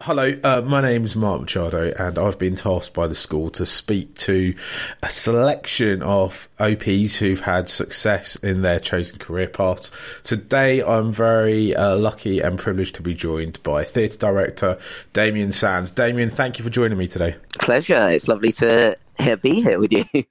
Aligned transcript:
Hello, 0.00 0.34
uh, 0.42 0.60
my 0.60 0.82
name 0.82 1.04
is 1.04 1.14
Mark 1.14 1.40
Machado, 1.40 1.94
and 1.96 2.18
I've 2.18 2.38
been 2.38 2.56
tasked 2.56 2.92
by 2.92 3.06
the 3.06 3.14
school 3.14 3.48
to 3.50 3.64
speak 3.64 4.14
to 4.16 4.54
a 5.02 5.08
selection 5.08 6.02
of 6.02 6.48
OPs 6.58 7.16
who've 7.16 7.40
had 7.40 7.70
success 7.70 8.34
in 8.36 8.62
their 8.62 8.80
chosen 8.80 9.18
career 9.18 9.48
paths. 9.48 9.92
Today, 10.24 10.82
I'm 10.82 11.12
very 11.12 11.74
uh, 11.76 11.96
lucky 11.96 12.40
and 12.40 12.58
privileged 12.58 12.96
to 12.96 13.02
be 13.02 13.14
joined 13.14 13.62
by 13.62 13.84
theatre 13.84 14.18
director 14.18 14.78
Damien 15.12 15.52
Sands. 15.52 15.92
Damien, 15.92 16.28
thank 16.28 16.58
you 16.58 16.64
for 16.64 16.70
joining 16.70 16.98
me 16.98 17.06
today. 17.06 17.36
Pleasure. 17.60 18.08
It's 18.10 18.26
lovely 18.28 18.52
to 18.52 18.98
be 19.40 19.62
here 19.62 19.78
with 19.78 19.92
you. 19.92 20.04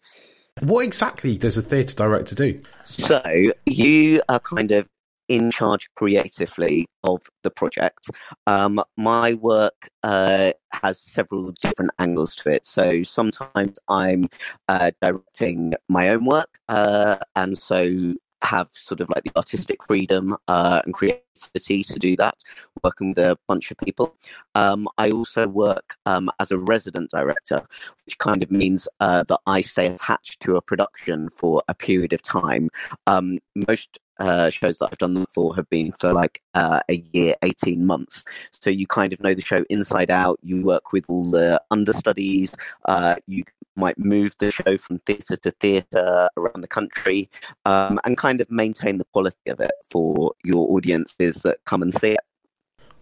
What 0.59 0.85
exactly 0.85 1.35
does 1.35 1.57
a 1.57 1.63
theatre 1.63 1.95
director 1.95 2.35
do? 2.35 2.61
So 2.83 3.23
you 3.65 4.21
are 4.29 4.39
kind 4.39 4.71
of 4.71 4.87
in 5.27 5.51
charge 5.51 5.89
creatively 5.95 6.85
of 7.03 7.21
the 7.43 7.51
project. 7.51 8.09
Um, 8.47 8.81
my 8.97 9.33
work 9.35 9.89
uh, 10.03 10.51
has 10.71 10.99
several 10.99 11.53
different 11.61 11.91
angles 11.99 12.35
to 12.37 12.49
it. 12.49 12.65
So 12.65 13.03
sometimes 13.03 13.77
I'm 13.87 14.29
uh, 14.67 14.91
directing 15.01 15.73
my 15.89 16.09
own 16.09 16.25
work, 16.25 16.59
uh, 16.67 17.17
and 17.35 17.57
so 17.57 18.13
have 18.43 18.69
sort 18.73 18.99
of 18.99 19.09
like 19.09 19.23
the 19.23 19.31
artistic 19.35 19.83
freedom 19.83 20.35
uh, 20.47 20.81
and 20.83 20.93
creativity 20.93 21.83
to 21.83 21.97
do 21.97 22.15
that, 22.17 22.35
working 22.83 23.09
with 23.09 23.19
a 23.19 23.37
bunch 23.47 23.71
of 23.71 23.77
people. 23.77 24.15
Um, 24.55 24.87
I 24.97 25.11
also 25.11 25.47
work 25.47 25.95
um, 26.05 26.29
as 26.39 26.51
a 26.51 26.57
resident 26.57 27.11
director, 27.11 27.65
which 28.05 28.17
kind 28.17 28.43
of 28.43 28.51
means 28.51 28.87
uh, 28.99 29.23
that 29.29 29.39
I 29.47 29.61
stay 29.61 29.87
attached 29.87 30.41
to 30.41 30.57
a 30.57 30.61
production 30.61 31.29
for 31.29 31.63
a 31.67 31.73
period 31.73 32.13
of 32.13 32.21
time. 32.21 32.69
Um, 33.07 33.39
most 33.55 33.97
uh, 34.19 34.49
shows 34.49 34.77
that 34.79 34.89
I've 34.91 34.97
done 34.97 35.13
them 35.13 35.25
for 35.29 35.55
have 35.55 35.69
been 35.69 35.91
for 35.93 36.13
like 36.13 36.41
uh, 36.53 36.81
a 36.89 37.03
year, 37.11 37.35
18 37.41 37.85
months. 37.85 38.23
So 38.51 38.69
you 38.69 38.87
kind 38.87 39.13
of 39.13 39.21
know 39.21 39.33
the 39.33 39.41
show 39.41 39.63
inside 39.69 40.11
out. 40.11 40.39
You 40.43 40.61
work 40.61 40.91
with 40.91 41.05
all 41.07 41.29
the 41.29 41.61
understudies. 41.71 42.53
Uh, 42.85 43.15
you 43.27 43.43
might 43.75 43.97
move 43.97 44.35
the 44.37 44.51
show 44.51 44.77
from 44.77 44.99
theatre 44.99 45.37
to 45.37 45.51
theatre 45.51 46.29
around 46.37 46.61
the 46.61 46.67
country 46.67 47.29
um, 47.65 47.99
and 48.03 48.17
kind 48.17 48.39
of 48.41 48.49
maintain 48.51 48.97
the 48.97 49.05
quality 49.05 49.49
of 49.49 49.59
it 49.59 49.73
for 49.89 50.33
your 50.43 50.71
audiences 50.75 51.37
that 51.37 51.63
come 51.65 51.81
and 51.81 51.93
see 51.93 52.11
it. 52.11 52.19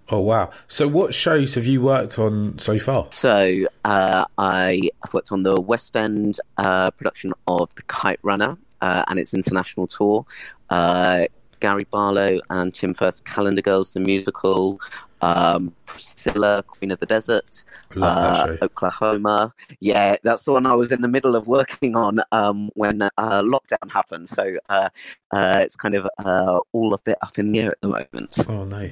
Oh 0.10 0.20
wow! 0.20 0.50
So, 0.68 0.90
what 0.90 1.14
shows 1.14 1.56
have 1.56 1.66
you 1.66 1.82
worked 1.82 2.20
on 2.20 2.60
so 2.60 2.78
far? 2.80 3.08
So, 3.12 3.66
uh, 3.86 4.26
I 4.38 4.90
have 5.06 5.14
worked 5.14 5.32
on 5.32 5.44
the 5.44 5.62
West 5.62 5.96
End 5.96 6.38
uh, 6.58 6.92
production 6.92 7.32
of 7.48 7.74
The 7.76 7.84
Kite 7.84 8.20
Runner 8.22 8.58
uh, 8.82 9.04
and 9.08 9.20
its 9.20 9.34
international 9.34 9.88
tour. 9.88 10.26
Uh, 10.72 11.26
Gary 11.60 11.86
Barlow 11.92 12.40
and 12.50 12.74
Tim 12.74 12.96
Firth, 12.96 13.24
Calendar 13.26 13.62
Girls, 13.62 13.94
the 13.94 14.00
musical. 14.00 14.82
Um, 15.24 15.76
Priscilla, 15.86 16.64
Queen 16.66 16.90
of 16.90 17.00
the 17.00 17.06
Desert, 17.06 17.64
uh. 17.96 18.58
Oklahoma. 18.60 19.54
Yeah, 19.80 20.16
that's 20.24 20.46
the 20.46 20.52
one 20.52 20.66
I 20.66 20.74
was 20.74 20.92
in 20.92 21.02
the 21.02 21.08
middle 21.08 21.36
of 21.36 21.46
working 21.46 21.96
on 21.96 22.22
um, 22.32 22.72
when 22.74 23.04
uh, 23.04 23.10
lockdown 23.20 23.92
happened. 23.92 24.30
So 24.30 24.58
uh, 24.70 24.90
uh, 25.30 25.60
it's 25.64 25.76
kind 25.76 25.94
of 25.94 26.08
uh, 26.18 26.60
all 26.72 26.96
a 26.96 26.98
bit 26.98 27.20
up 27.22 27.38
in 27.38 27.52
the 27.52 27.60
air 27.60 27.70
at 27.70 27.82
the 27.82 27.90
moment. 27.90 28.36
Oh 28.50 28.66
no! 28.66 28.90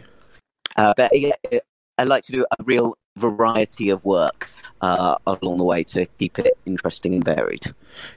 Uh, 0.75 0.93
but 0.95 1.17
yeah, 1.17 1.33
it, 1.49 1.63
I 1.97 2.03
like 2.03 2.23
to 2.25 2.31
do 2.31 2.45
a 2.59 2.63
real 2.63 2.95
variety 3.19 3.89
of 3.89 4.03
work 4.03 4.49
uh, 4.81 5.15
along 5.27 5.57
the 5.57 5.63
way 5.63 5.83
to 5.83 6.05
keep 6.17 6.39
it 6.39 6.57
interesting 6.65 7.13
and 7.13 7.23
varied. 7.23 7.73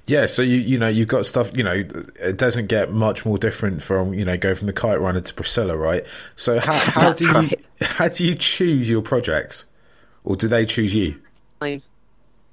Yeah, 0.06 0.26
so 0.26 0.42
you 0.42 0.56
you 0.56 0.78
know 0.78 0.88
you've 0.88 1.08
got 1.08 1.26
stuff 1.26 1.50
you 1.56 1.62
know 1.62 1.84
it 2.20 2.36
doesn't 2.38 2.66
get 2.66 2.92
much 2.92 3.26
more 3.26 3.38
different 3.38 3.82
from 3.82 4.14
you 4.14 4.24
know 4.24 4.36
go 4.36 4.54
from 4.54 4.66
the 4.66 4.72
Kite 4.72 5.00
Runner 5.00 5.20
to 5.20 5.34
Priscilla, 5.34 5.76
right? 5.76 6.04
So 6.36 6.60
how 6.60 6.72
how 6.72 7.12
do 7.12 7.24
you 7.24 7.32
right. 7.32 7.62
how 7.80 8.08
do 8.08 8.24
you 8.24 8.34
choose 8.34 8.88
your 8.88 9.02
projects, 9.02 9.64
or 10.24 10.36
do 10.36 10.48
they 10.48 10.64
choose 10.64 10.94
you? 10.94 11.20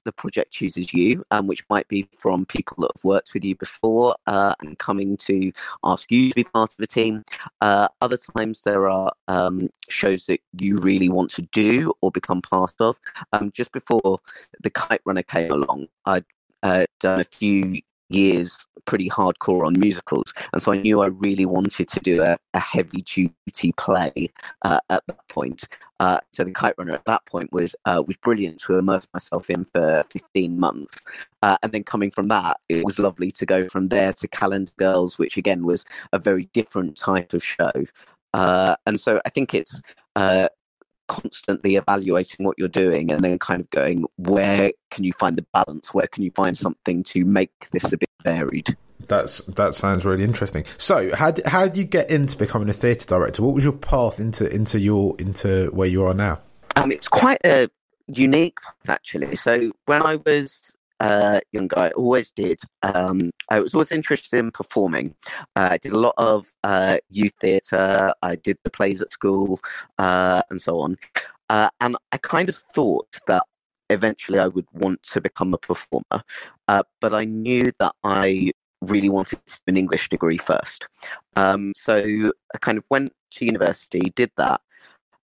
The 0.04 0.12
project 0.12 0.52
chooses 0.52 0.94
you, 0.94 1.24
um, 1.32 1.48
which 1.48 1.64
might 1.70 1.88
be 1.88 2.08
from 2.18 2.46
people 2.46 2.78
that 2.80 2.92
have 2.96 3.04
worked 3.04 3.34
with 3.34 3.44
you 3.44 3.56
before 3.56 4.16
uh, 4.28 4.54
and 4.62 4.78
coming 4.78 5.18
to 5.18 5.52
ask 5.84 6.12
you 6.12 6.30
to 6.30 6.36
be 6.36 6.44
part 6.44 6.72
of 6.72 6.78
the 6.78 6.88
team. 6.88 7.24
Uh, 7.62 7.88
other 8.02 8.18
times 8.18 8.62
there 8.62 8.90
are 8.90 9.12
um, 9.28 9.70
shows 9.90 10.26
that 10.26 10.42
you 10.58 10.78
really 10.78 11.10
want 11.10 11.30
to 11.32 11.42
do 11.42 11.94
or 12.02 12.12
become 12.12 12.42
part 12.42 12.74
of. 12.80 13.00
Um, 13.34 13.52
just 13.52 13.72
before 13.72 14.20
the 14.62 14.70
Kite 14.70 15.02
Runner 15.06 15.24
came 15.24 15.52
along, 15.52 15.88
I'd 16.06 16.26
uh, 16.64 16.86
done 17.00 17.20
a 17.20 17.26
few 17.26 17.82
years 18.10 18.66
pretty 18.86 19.10
hardcore 19.10 19.66
on 19.66 19.80
musicals, 19.80 20.34
and 20.54 20.62
so 20.62 20.72
I 20.72 20.78
knew 20.82 21.02
I 21.02 21.08
really 21.08 21.46
wanted 21.46 21.88
to 21.90 22.00
do 22.00 22.24
a, 22.24 22.38
a 22.54 22.60
heavy 22.60 23.02
duty 23.02 23.72
play 23.78 24.30
uh, 24.64 24.80
at 24.90 25.04
that 25.08 25.28
point. 25.30 25.64
Uh, 26.00 26.20
so 26.32 26.44
the 26.44 26.52
Kite 26.52 26.76
Runner 26.78 26.94
at 26.94 27.06
that 27.06 27.26
point 27.26 27.52
was 27.52 27.76
uh, 27.86 28.02
was 28.06 28.18
brilliant 28.18 28.60
to 28.62 28.78
immerse 28.78 29.08
myself 29.14 29.50
in 29.50 29.66
for 29.66 30.04
15 30.12 30.60
months, 30.60 31.00
uh, 31.42 31.58
and 31.62 31.72
then 31.72 31.84
coming 31.84 32.12
from 32.12 32.28
that, 32.30 32.60
it 32.70 32.86
was 32.86 33.00
lovely 33.00 33.32
to 33.32 33.46
go 33.46 33.68
from 33.70 33.88
there 33.88 34.14
to 34.14 34.28
Calendar 34.28 34.72
Girls, 34.78 35.18
which 35.18 35.38
again 35.38 35.66
was 35.66 35.86
a 36.14 36.20
very 36.20 36.50
different 36.54 36.98
type 36.98 37.34
of 37.34 37.44
show. 37.44 37.72
Uh, 38.34 38.76
and 38.86 39.00
so 39.00 39.20
I 39.26 39.30
think 39.30 39.54
it's 39.54 39.82
uh, 40.16 40.50
constantly 41.10 41.76
evaluating 41.76 42.46
what 42.46 42.58
you're 42.58 42.70
doing 42.70 43.12
and 43.12 43.24
then 43.24 43.38
kind 43.38 43.60
of 43.60 43.70
going, 43.72 44.06
where 44.16 44.72
can 44.92 45.04
you 45.04 45.12
find 45.20 45.38
the 45.38 45.46
balance? 45.54 45.94
Where 45.94 46.08
can 46.08 46.24
you 46.24 46.32
find 46.32 46.58
something 46.58 47.04
to 47.04 47.26
make 47.26 47.52
this 47.72 47.92
a 47.92 47.98
bit 47.98 48.10
varied? 48.24 48.78
That's 49.08 49.40
that 49.46 49.74
sounds 49.74 50.06
really 50.06 50.24
interesting. 50.24 50.66
So 50.78 51.14
how 51.16 51.32
d- 51.32 51.42
how 51.46 51.68
did 51.68 51.78
you 51.78 51.84
get 51.84 52.12
into 52.12 52.38
becoming 52.38 52.70
a 52.70 52.74
theatre 52.74 53.08
director? 53.08 53.42
What 53.42 53.56
was 53.56 53.64
your 53.64 53.74
path 53.74 54.20
into 54.20 54.48
into 54.54 54.80
your 54.80 55.16
into 55.20 55.70
where 55.74 55.88
you 55.88 56.06
are 56.06 56.14
now? 56.14 56.42
Um, 56.76 56.92
it's 56.92 57.08
quite 57.08 57.40
a 57.44 57.70
unique 58.08 58.62
path, 58.62 58.90
actually. 58.90 59.36
So 59.36 59.72
when 59.86 60.06
I 60.06 60.18
was 60.18 60.76
uh, 61.00 61.40
younger, 61.52 61.80
I 61.80 61.90
always 61.92 62.32
did. 62.32 62.60
Um, 62.84 63.32
I 63.50 63.60
was 63.60 63.74
always 63.74 63.92
interested 63.92 64.38
in 64.38 64.52
performing. 64.52 65.16
Uh, 65.56 65.70
I 65.72 65.78
did 65.78 65.94
a 65.94 66.00
lot 66.00 66.14
of 66.18 66.52
uh, 66.64 66.98
youth 67.10 67.34
theatre. 67.40 68.14
I 68.22 68.36
did 68.36 68.58
the 68.64 68.70
plays 68.70 69.02
at 69.02 69.14
school 69.14 69.60
uh, 69.98 70.42
and 70.50 70.62
so 70.62 70.80
on. 70.80 70.98
Uh, 71.50 71.70
and 71.82 71.98
I 72.12 72.18
kind 72.18 72.50
of 72.50 72.56
thought 72.56 73.08
that 73.28 73.44
eventually 73.90 74.40
I 74.40 74.48
would 74.48 74.68
want 74.74 75.02
to 75.04 75.22
become 75.22 75.54
a 75.54 75.58
performer, 75.58 76.24
uh, 76.68 76.84
but 77.02 77.14
I 77.14 77.26
knew 77.26 77.72
that 77.80 77.96
I 78.04 78.52
really 78.82 79.10
wanted 79.10 79.40
an 79.68 79.78
English 79.78 80.10
degree 80.10 80.38
first. 80.38 80.86
Um, 81.36 81.74
so 81.76 81.96
I 81.96 82.58
kind 82.60 82.78
of 82.78 82.84
went 82.90 83.14
to 83.32 83.46
university, 83.46 84.14
did 84.16 84.32
that, 84.38 84.62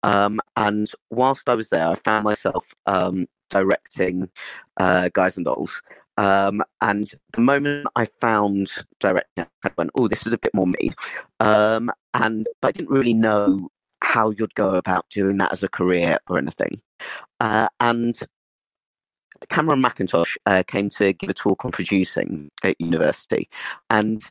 um, 0.03 0.39
and 0.55 0.91
whilst 1.09 1.47
I 1.47 1.55
was 1.55 1.69
there, 1.69 1.87
I 1.87 1.95
found 1.95 2.23
myself 2.23 2.73
um, 2.85 3.25
directing 3.51 4.29
uh, 4.77 5.09
Guys 5.13 5.37
and 5.37 5.45
Dolls. 5.45 5.81
Um, 6.17 6.61
and 6.81 7.11
the 7.33 7.41
moment 7.41 7.87
I 7.95 8.05
found 8.05 8.71
directing, 8.99 9.45
I 9.63 9.71
went, 9.77 9.91
"Oh, 9.95 10.07
this 10.07 10.25
is 10.25 10.33
a 10.33 10.37
bit 10.37 10.53
more 10.53 10.67
me," 10.67 10.91
um, 11.39 11.91
and 12.13 12.47
but 12.61 12.69
I 12.69 12.71
didn't 12.71 12.89
really 12.89 13.13
know 13.13 13.69
how 14.03 14.31
you'd 14.31 14.55
go 14.55 14.75
about 14.75 15.09
doing 15.09 15.37
that 15.37 15.51
as 15.51 15.63
a 15.63 15.69
career 15.69 16.17
or 16.27 16.37
anything. 16.37 16.81
Uh, 17.39 17.67
and 17.79 18.17
Cameron 19.49 19.81
Mackintosh 19.81 20.37
uh, 20.45 20.63
came 20.67 20.89
to 20.89 21.13
give 21.13 21.29
a 21.29 21.33
talk 21.33 21.65
on 21.65 21.71
producing 21.71 22.49
at 22.63 22.79
university, 22.79 23.49
and 23.89 24.23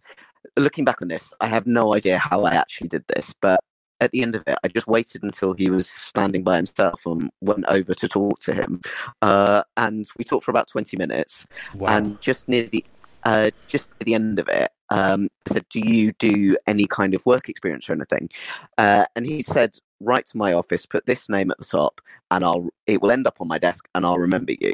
looking 0.57 0.85
back 0.85 1.01
on 1.03 1.09
this, 1.09 1.33
I 1.41 1.49
have 1.49 1.67
no 1.67 1.95
idea 1.95 2.19
how 2.19 2.45
I 2.45 2.55
actually 2.55 2.89
did 2.89 3.05
this, 3.09 3.35
but 3.41 3.61
at 4.01 4.11
the 4.13 4.23
end 4.23 4.35
of 4.35 4.43
it, 4.47 4.59
I 4.65 4.69
just 4.69 4.87
waited 4.87 5.23
until 5.23 5.53
he 5.53 5.71
was 5.71 5.89
standing 5.89 6.43
by 6.43 6.57
himself 6.57 7.07
and 7.07 7.31
went 7.41 7.65
over 7.69 7.95
to 7.95 8.09
talk 8.09 8.41
to 8.41 8.55
him. 8.55 8.81
Uh, 9.23 9.63
and 9.77 10.09
we 10.17 10.25
talked 10.25 10.45
for 10.45 10.51
about 10.51 10.69
20 10.69 10.97
minutes. 10.97 11.47
Wow. 11.75 11.97
And 11.97 12.21
just 12.21 12.49
near 12.49 12.65
the 12.65 12.85
uh, 13.25 13.51
just 13.69 13.91
at 14.01 14.07
the 14.07 14.15
end 14.15 14.39
of 14.39 14.49
it, 14.49 14.73
um, 14.89 15.29
I 15.49 15.53
said, 15.53 15.67
"Do 15.69 15.81
you 15.81 16.13
do 16.13 16.57
any 16.67 16.87
kind 16.87 17.15
of 17.15 17.25
work 17.27 17.51
experience 17.51 17.89
or 17.89 17.93
anything?" 17.93 18.31
Uh, 18.79 19.05
and 19.15 19.27
he 19.27 19.43
said, 19.43 19.77
"Write 20.01 20.27
to 20.27 20.39
my 20.39 20.55
office, 20.55 20.87
put 20.87 21.05
this 21.05 21.29
name 21.29 21.51
at 21.51 21.59
the 21.59 21.65
top, 21.65 22.01
and 22.31 22.43
I'll 22.43 22.71
it 22.87 23.03
will 23.03 23.11
end 23.11 23.27
up 23.27 23.37
on 23.41 23.49
my 23.49 23.59
desk, 23.59 23.87
and 23.95 24.07
I'll 24.07 24.19
remember 24.19 24.53
you." 24.59 24.73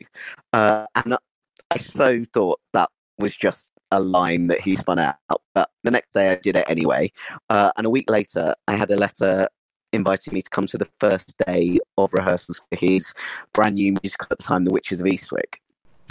Uh, 0.52 0.86
and 0.94 1.18
I 1.72 1.78
so 1.78 2.22
thought 2.32 2.60
that 2.72 2.88
was 3.18 3.36
just 3.36 3.66
a 3.90 4.00
line 4.00 4.48
that 4.48 4.60
he 4.60 4.76
spun 4.76 4.98
out. 4.98 5.16
But 5.54 5.70
the 5.84 5.90
next 5.90 6.12
day, 6.12 6.30
I 6.30 6.36
did 6.36 6.56
it 6.56 6.66
anyway. 6.68 7.12
Uh, 7.48 7.70
and 7.76 7.86
a 7.86 7.90
week 7.90 8.10
later, 8.10 8.54
I 8.68 8.74
had 8.74 8.90
a 8.90 8.96
letter 8.96 9.48
inviting 9.92 10.34
me 10.34 10.42
to 10.42 10.50
come 10.50 10.66
to 10.66 10.78
the 10.78 10.88
first 11.00 11.34
day 11.46 11.78
of 11.96 12.12
rehearsals 12.12 12.60
for 12.68 12.78
his 12.78 13.12
brand 13.52 13.76
new 13.76 13.96
musical 14.02 14.26
at 14.30 14.38
the 14.38 14.44
time, 14.44 14.64
The 14.64 14.72
Witches 14.72 15.00
of 15.00 15.06
Eastwick. 15.06 15.56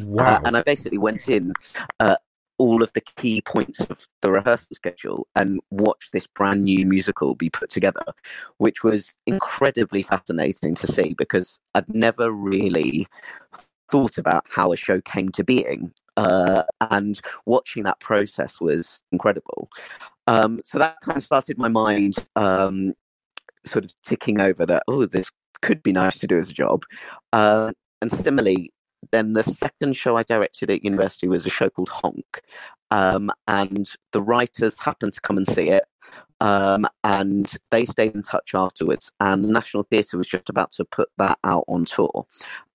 Wow. 0.01 0.35
Uh, 0.35 0.41
and 0.45 0.57
I 0.57 0.63
basically 0.63 0.97
went 0.97 1.29
in 1.29 1.53
uh, 1.99 2.15
all 2.57 2.83
of 2.83 2.91
the 2.93 3.01
key 3.01 3.41
points 3.41 3.79
of 3.81 4.07
the 4.21 4.31
rehearsal 4.31 4.75
schedule 4.75 5.27
and 5.35 5.59
watched 5.71 6.11
this 6.11 6.27
brand 6.27 6.63
new 6.63 6.85
musical 6.85 7.35
be 7.35 7.49
put 7.49 7.69
together, 7.69 8.03
which 8.57 8.83
was 8.83 9.13
incredibly 9.25 10.03
fascinating 10.03 10.75
to 10.75 10.87
see 10.87 11.13
because 11.17 11.59
I'd 11.73 11.93
never 11.93 12.31
really 12.31 13.07
thought 13.89 14.17
about 14.17 14.45
how 14.49 14.71
a 14.71 14.77
show 14.77 15.01
came 15.01 15.29
to 15.29 15.43
being. 15.43 15.93
Uh, 16.17 16.63
and 16.91 17.21
watching 17.45 17.83
that 17.83 17.99
process 17.99 18.61
was 18.61 19.01
incredible. 19.11 19.69
Um, 20.27 20.61
so 20.63 20.79
that 20.79 21.01
kind 21.01 21.17
of 21.17 21.23
started 21.23 21.57
my 21.57 21.67
mind 21.67 22.15
um, 22.35 22.93
sort 23.65 23.85
of 23.85 23.93
ticking 24.03 24.39
over 24.39 24.65
that, 24.65 24.83
oh, 24.87 25.05
this 25.05 25.31
could 25.61 25.83
be 25.83 25.91
nice 25.91 26.17
to 26.19 26.27
do 26.27 26.37
as 26.37 26.49
a 26.49 26.53
job. 26.53 26.83
Uh, 27.33 27.71
and 28.01 28.11
similarly, 28.11 28.71
then 29.11 29.33
the 29.33 29.43
second 29.43 29.95
show 29.95 30.17
I 30.17 30.23
directed 30.23 30.71
at 30.71 30.83
university 30.83 31.27
was 31.27 31.45
a 31.45 31.49
show 31.49 31.69
called 31.69 31.89
Honk. 31.89 32.41
Um, 32.91 33.31
and 33.47 33.89
the 34.11 34.21
writers 34.21 34.79
happened 34.79 35.13
to 35.13 35.21
come 35.21 35.37
and 35.37 35.47
see 35.47 35.69
it. 35.69 35.85
Um, 36.41 36.85
and 37.03 37.51
they 37.71 37.85
stayed 37.85 38.15
in 38.15 38.23
touch 38.23 38.53
afterwards. 38.53 39.11
And 39.19 39.43
the 39.43 39.51
National 39.51 39.83
Theatre 39.83 40.17
was 40.17 40.27
just 40.27 40.49
about 40.49 40.71
to 40.73 40.85
put 40.85 41.09
that 41.17 41.39
out 41.43 41.65
on 41.67 41.85
tour. 41.85 42.25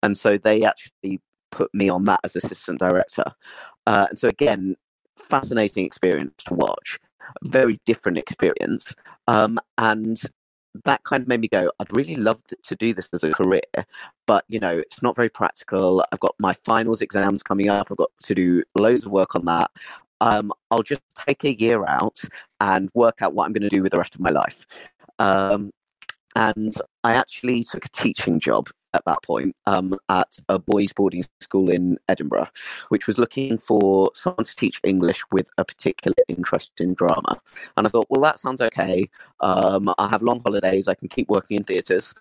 And 0.02 0.16
so 0.16 0.38
they 0.38 0.64
actually 0.64 1.20
put 1.50 1.72
me 1.74 1.88
on 1.88 2.04
that 2.04 2.20
as 2.24 2.36
assistant 2.36 2.78
director. 2.78 3.24
Uh, 3.86 4.06
and 4.10 4.18
so, 4.18 4.28
again, 4.28 4.76
fascinating 5.16 5.84
experience 5.84 6.42
to 6.44 6.54
watch, 6.54 6.98
very 7.44 7.78
different 7.86 8.18
experience. 8.18 8.94
Um, 9.28 9.58
and 9.78 10.20
that 10.84 11.02
kind 11.04 11.22
of 11.22 11.28
made 11.28 11.40
me 11.40 11.48
go, 11.48 11.70
I'd 11.78 11.92
really 11.92 12.16
love 12.16 12.40
to 12.62 12.76
do 12.76 12.94
this 12.94 13.08
as 13.12 13.24
a 13.24 13.32
career, 13.32 13.62
but 14.26 14.44
you 14.48 14.60
know, 14.60 14.76
it's 14.76 15.02
not 15.02 15.16
very 15.16 15.28
practical. 15.28 16.04
I've 16.12 16.20
got 16.20 16.34
my 16.38 16.52
finals 16.52 17.00
exams 17.00 17.42
coming 17.42 17.68
up. 17.68 17.88
I've 17.90 17.96
got 17.96 18.10
to 18.24 18.34
do 18.34 18.62
loads 18.74 19.04
of 19.04 19.12
work 19.12 19.34
on 19.34 19.44
that. 19.46 19.70
Um, 20.20 20.52
I'll 20.70 20.82
just 20.82 21.02
take 21.26 21.44
a 21.44 21.58
year 21.58 21.86
out 21.86 22.20
and 22.60 22.90
work 22.94 23.22
out 23.22 23.34
what 23.34 23.46
I'm 23.46 23.52
going 23.52 23.62
to 23.62 23.68
do 23.68 23.82
with 23.82 23.92
the 23.92 23.98
rest 23.98 24.14
of 24.14 24.20
my 24.20 24.30
life. 24.30 24.66
Um, 25.18 25.70
and 26.36 26.74
I 27.02 27.14
actually 27.14 27.64
took 27.64 27.84
a 27.84 27.88
teaching 27.88 28.38
job 28.38 28.68
at 28.94 29.04
that 29.06 29.22
point 29.22 29.54
um, 29.66 29.96
at 30.08 30.38
a 30.48 30.58
boys' 30.58 30.92
boarding 30.92 31.24
school 31.40 31.70
in 31.70 31.98
Edinburgh, 32.08 32.48
which 32.88 33.06
was 33.06 33.18
looking 33.18 33.58
for 33.58 34.10
someone 34.14 34.44
to 34.44 34.56
teach 34.56 34.80
English 34.84 35.22
with 35.30 35.48
a 35.58 35.64
particular 35.64 36.16
interest 36.28 36.72
in 36.78 36.94
drama. 36.94 37.38
And 37.76 37.86
I 37.86 37.90
thought, 37.90 38.06
well, 38.10 38.20
that 38.22 38.40
sounds 38.40 38.60
okay. 38.60 39.08
Um, 39.40 39.92
I 39.98 40.08
have 40.08 40.22
long 40.22 40.40
holidays, 40.40 40.88
I 40.88 40.94
can 40.94 41.08
keep 41.08 41.28
working 41.28 41.58
in 41.58 41.64
theatres. 41.64 42.14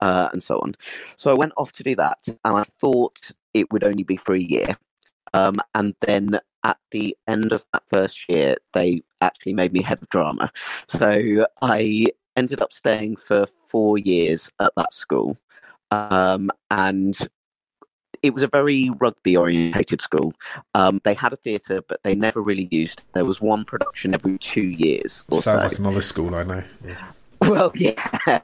Uh, 0.00 0.30
and 0.32 0.42
so 0.42 0.58
on. 0.60 0.74
So 1.16 1.30
I 1.30 1.34
went 1.34 1.52
off 1.58 1.72
to 1.72 1.82
do 1.82 1.94
that, 1.96 2.18
and 2.26 2.38
I 2.56 2.64
thought 2.80 3.32
it 3.52 3.70
would 3.70 3.84
only 3.84 4.02
be 4.02 4.16
for 4.16 4.34
a 4.34 4.40
year. 4.40 4.74
Um, 5.34 5.60
and 5.74 5.94
then 6.00 6.40
at 6.64 6.78
the 6.90 7.16
end 7.28 7.52
of 7.52 7.66
that 7.72 7.82
first 7.88 8.28
year, 8.28 8.56
they 8.72 9.02
actually 9.20 9.52
made 9.52 9.72
me 9.72 9.82
head 9.82 9.98
of 10.00 10.08
drama. 10.08 10.50
So 10.88 11.46
I 11.62 12.06
ended 12.36 12.60
up 12.60 12.72
staying 12.72 13.16
for 13.16 13.46
four 13.66 13.98
years 13.98 14.50
at 14.60 14.72
that 14.76 14.92
school. 14.92 15.36
Um, 15.90 16.50
and 16.70 17.16
it 18.22 18.34
was 18.34 18.42
a 18.42 18.48
very 18.48 18.90
rugby 18.98 19.36
orientated 19.36 20.00
school. 20.00 20.34
Um, 20.74 21.00
they 21.04 21.14
had 21.14 21.32
a 21.32 21.36
theatre, 21.36 21.80
but 21.88 22.02
they 22.02 22.14
never 22.14 22.40
really 22.42 22.68
used. 22.70 23.00
It. 23.00 23.04
There 23.14 23.24
was 23.24 23.40
one 23.40 23.64
production 23.64 24.14
every 24.14 24.38
two 24.38 24.68
years. 24.68 25.24
Sounds 25.30 25.44
so. 25.44 25.56
like 25.56 25.78
another 25.78 26.02
school 26.02 26.34
I 26.34 26.44
know. 26.44 26.62
Yeah. 26.84 27.06
Well, 27.48 27.72
yeah. 27.74 28.40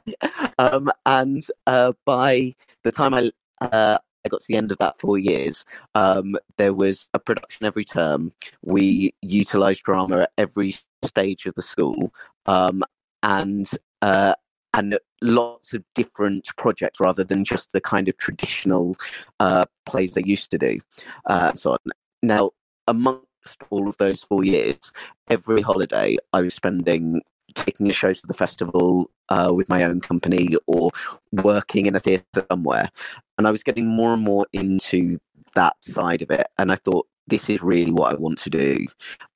um, 0.57 0.91
and 1.05 1.45
uh, 1.67 1.93
by 2.03 2.55
the 2.83 2.91
time 2.91 3.13
I 3.13 3.31
uh, 3.61 3.99
I 4.25 4.29
got 4.29 4.41
to 4.41 4.47
the 4.47 4.57
end 4.57 4.71
of 4.71 4.79
that 4.79 4.99
four 4.99 5.19
years, 5.19 5.65
um, 5.93 6.35
there 6.57 6.73
was 6.73 7.07
a 7.13 7.19
production 7.19 7.67
every 7.67 7.85
term. 7.85 8.33
We 8.63 9.13
utilised 9.21 9.83
drama 9.83 10.21
at 10.21 10.31
every 10.39 10.77
stage 11.03 11.45
of 11.45 11.53
the 11.53 11.61
school, 11.61 12.11
um, 12.47 12.83
and 13.21 13.69
uh, 14.01 14.33
and 14.77 14.97
lots 15.21 15.73
of 15.73 15.83
different 15.95 16.47
projects 16.57 16.99
rather 16.99 17.23
than 17.23 17.43
just 17.43 17.69
the 17.73 17.81
kind 17.81 18.07
of 18.07 18.15
traditional 18.17 18.95
uh, 19.39 19.65
plays 19.85 20.11
they 20.11 20.23
used 20.23 20.51
to 20.51 20.57
do. 20.57 20.79
Uh, 21.25 21.53
so. 21.53 21.77
Now, 22.23 22.51
amongst 22.87 23.59
all 23.69 23.87
of 23.87 23.97
those 23.97 24.23
four 24.23 24.43
years, 24.43 24.91
every 25.29 25.61
holiday 25.61 26.17
I 26.33 26.41
was 26.41 26.53
spending 26.53 27.21
taking 27.55 27.89
a 27.89 27.93
show 27.93 28.13
to 28.13 28.27
the 28.27 28.33
festival 28.33 29.09
uh, 29.29 29.51
with 29.53 29.67
my 29.69 29.83
own 29.83 29.99
company 29.99 30.55
or 30.67 30.91
working 31.31 31.85
in 31.87 31.95
a 31.95 31.99
theatre 31.99 32.45
somewhere. 32.51 32.89
And 33.37 33.47
I 33.47 33.51
was 33.51 33.63
getting 33.63 33.87
more 33.87 34.13
and 34.13 34.23
more 34.23 34.45
into 34.53 35.17
that 35.55 35.75
side 35.83 36.21
of 36.21 36.31
it. 36.31 36.47
And 36.57 36.71
I 36.71 36.75
thought, 36.75 37.07
this 37.27 37.49
is 37.49 37.61
really 37.61 37.91
what 37.91 38.13
I 38.13 38.15
want 38.15 38.37
to 38.39 38.49
do. 38.49 38.85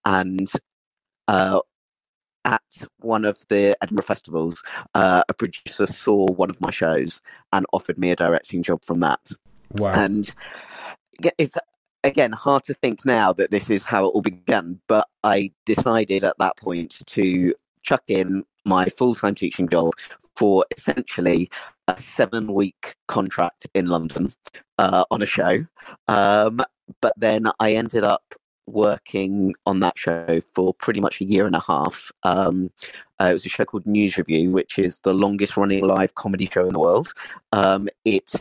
And 0.06 0.50
uh, 1.28 1.60
at 2.46 2.62
one 3.00 3.26
of 3.26 3.38
the 3.50 3.78
Edinburgh 3.82 4.06
festivals, 4.06 4.64
uh, 4.94 5.24
a 5.30 5.34
producer 5.34 5.86
saw 5.86 6.26
one 6.26 6.50
of 6.50 6.60
my 6.62 6.72
shows 6.72 7.22
and 7.54 7.66
offered 7.74 7.98
me 7.98 8.12
a 8.12 8.16
directing 8.16 8.64
job 8.64 8.84
from 8.84 9.00
that. 9.02 9.20
Wow. 9.74 9.94
And 9.94 10.34
it's 11.38 11.56
again 12.04 12.32
hard 12.32 12.64
to 12.64 12.74
think 12.74 13.06
now 13.06 13.32
that 13.34 13.52
this 13.52 13.70
is 13.70 13.86
how 13.86 14.06
it 14.06 14.10
all 14.10 14.22
began, 14.22 14.80
but 14.88 15.08
I 15.24 15.52
decided 15.66 16.24
at 16.24 16.38
that 16.40 16.58
point 16.58 17.00
to 17.06 17.54
chuck 17.84 18.04
in 18.08 18.44
my 18.66 18.86
full 18.86 19.16
time 19.16 19.36
teaching 19.36 19.68
job 19.70 19.94
for 20.36 20.66
essentially 20.76 21.50
a 21.88 21.98
seven 21.98 22.54
week 22.54 22.96
contract 23.08 23.68
in 23.74 23.88
London 23.88 24.34
uh, 24.78 25.04
on 25.12 25.22
a 25.22 25.26
show. 25.26 25.66
Um, 26.08 26.62
but 27.02 27.14
then 27.18 27.48
I 27.60 27.74
ended 27.74 28.04
up 28.04 28.34
working 28.68 29.54
on 29.66 29.80
that 29.82 29.98
show 29.98 30.40
for 30.42 30.74
pretty 30.74 31.02
much 31.02 31.22
a 31.22 31.26
year 31.26 31.46
and 31.46 31.56
a 31.56 31.60
half. 31.60 32.12
Um, 32.24 32.72
uh, 33.20 33.26
it 33.26 33.34
was 33.34 33.46
a 33.46 33.50
show 33.50 33.66
called 33.66 33.86
NewsRevue, 33.86 34.52
which 34.52 34.80
is 34.80 35.00
the 35.00 35.14
longest 35.14 35.58
running 35.58 35.84
live 35.84 36.16
comedy 36.16 36.50
show 36.52 36.66
in 36.66 36.74
the 36.74 36.80
world. 36.80 37.14
Um, 37.52 37.90
it 38.06 38.32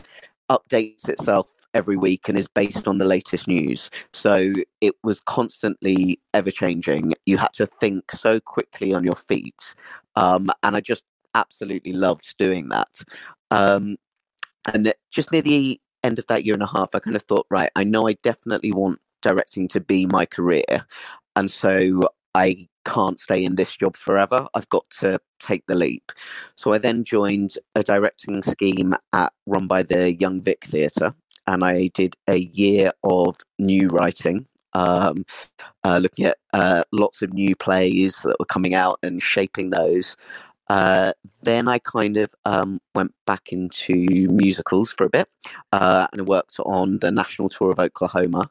updates 0.49 1.07
itself 1.07 1.49
every 1.73 1.97
week 1.97 2.27
and 2.27 2.37
is 2.37 2.47
based 2.47 2.87
on 2.87 2.97
the 2.97 3.05
latest 3.05 3.47
news. 3.47 3.89
So 4.13 4.53
it 4.81 4.95
was 5.03 5.21
constantly 5.21 6.19
ever 6.33 6.51
changing. 6.51 7.13
You 7.25 7.37
had 7.37 7.53
to 7.53 7.65
think 7.65 8.11
so 8.11 8.39
quickly 8.39 8.93
on 8.93 9.03
your 9.03 9.15
feet. 9.15 9.75
Um, 10.15 10.49
and 10.63 10.75
I 10.75 10.81
just 10.81 11.03
absolutely 11.33 11.93
loved 11.93 12.35
doing 12.37 12.69
that. 12.69 12.89
Um, 13.51 13.97
and 14.73 14.93
just 15.09 15.31
near 15.31 15.41
the 15.41 15.79
end 16.03 16.19
of 16.19 16.27
that 16.27 16.45
year 16.45 16.53
and 16.53 16.63
a 16.63 16.67
half, 16.67 16.89
I 16.93 16.99
kind 16.99 17.15
of 17.15 17.23
thought, 17.23 17.45
right, 17.49 17.69
I 17.75 17.83
know 17.83 18.07
I 18.07 18.13
definitely 18.13 18.71
want 18.71 18.99
directing 19.21 19.67
to 19.69 19.79
be 19.79 20.05
my 20.05 20.25
career. 20.25 20.85
And 21.35 21.49
so 21.49 22.09
I 22.35 22.67
can't 22.85 23.19
stay 23.19 23.43
in 23.43 23.55
this 23.55 23.75
job 23.75 23.95
forever. 23.95 24.47
I've 24.53 24.69
got 24.69 24.89
to 25.01 25.19
take 25.39 25.65
the 25.67 25.75
leap. 25.75 26.11
So 26.55 26.73
I 26.73 26.77
then 26.77 27.03
joined 27.03 27.57
a 27.75 27.83
directing 27.83 28.41
scheme 28.43 28.95
at 29.13 29.33
run 29.45 29.67
by 29.67 29.83
the 29.83 30.13
Young 30.13 30.41
Vic 30.41 30.65
Theatre, 30.65 31.13
and 31.47 31.63
I 31.63 31.87
did 31.93 32.15
a 32.27 32.37
year 32.37 32.91
of 33.03 33.35
new 33.59 33.87
writing. 33.87 34.47
Um, 34.73 35.25
uh, 35.83 35.97
looking 35.97 36.25
at 36.25 36.37
uh, 36.53 36.83
lots 36.93 37.21
of 37.21 37.33
new 37.33 37.57
plays 37.57 38.15
that 38.23 38.37
were 38.39 38.45
coming 38.45 38.73
out 38.73 38.99
and 39.03 39.21
shaping 39.21 39.69
those. 39.69 40.15
Uh, 40.69 41.11
then 41.41 41.67
I 41.67 41.79
kind 41.79 42.15
of 42.15 42.33
um, 42.45 42.79
went 42.95 43.13
back 43.27 43.51
into 43.51 44.05
musicals 44.29 44.93
for 44.93 45.03
a 45.03 45.09
bit 45.09 45.27
uh, 45.73 46.07
and 46.13 46.25
worked 46.25 46.57
on 46.61 46.99
the 46.99 47.11
national 47.11 47.49
tour 47.49 47.71
of 47.71 47.79
Oklahoma. 47.79 48.49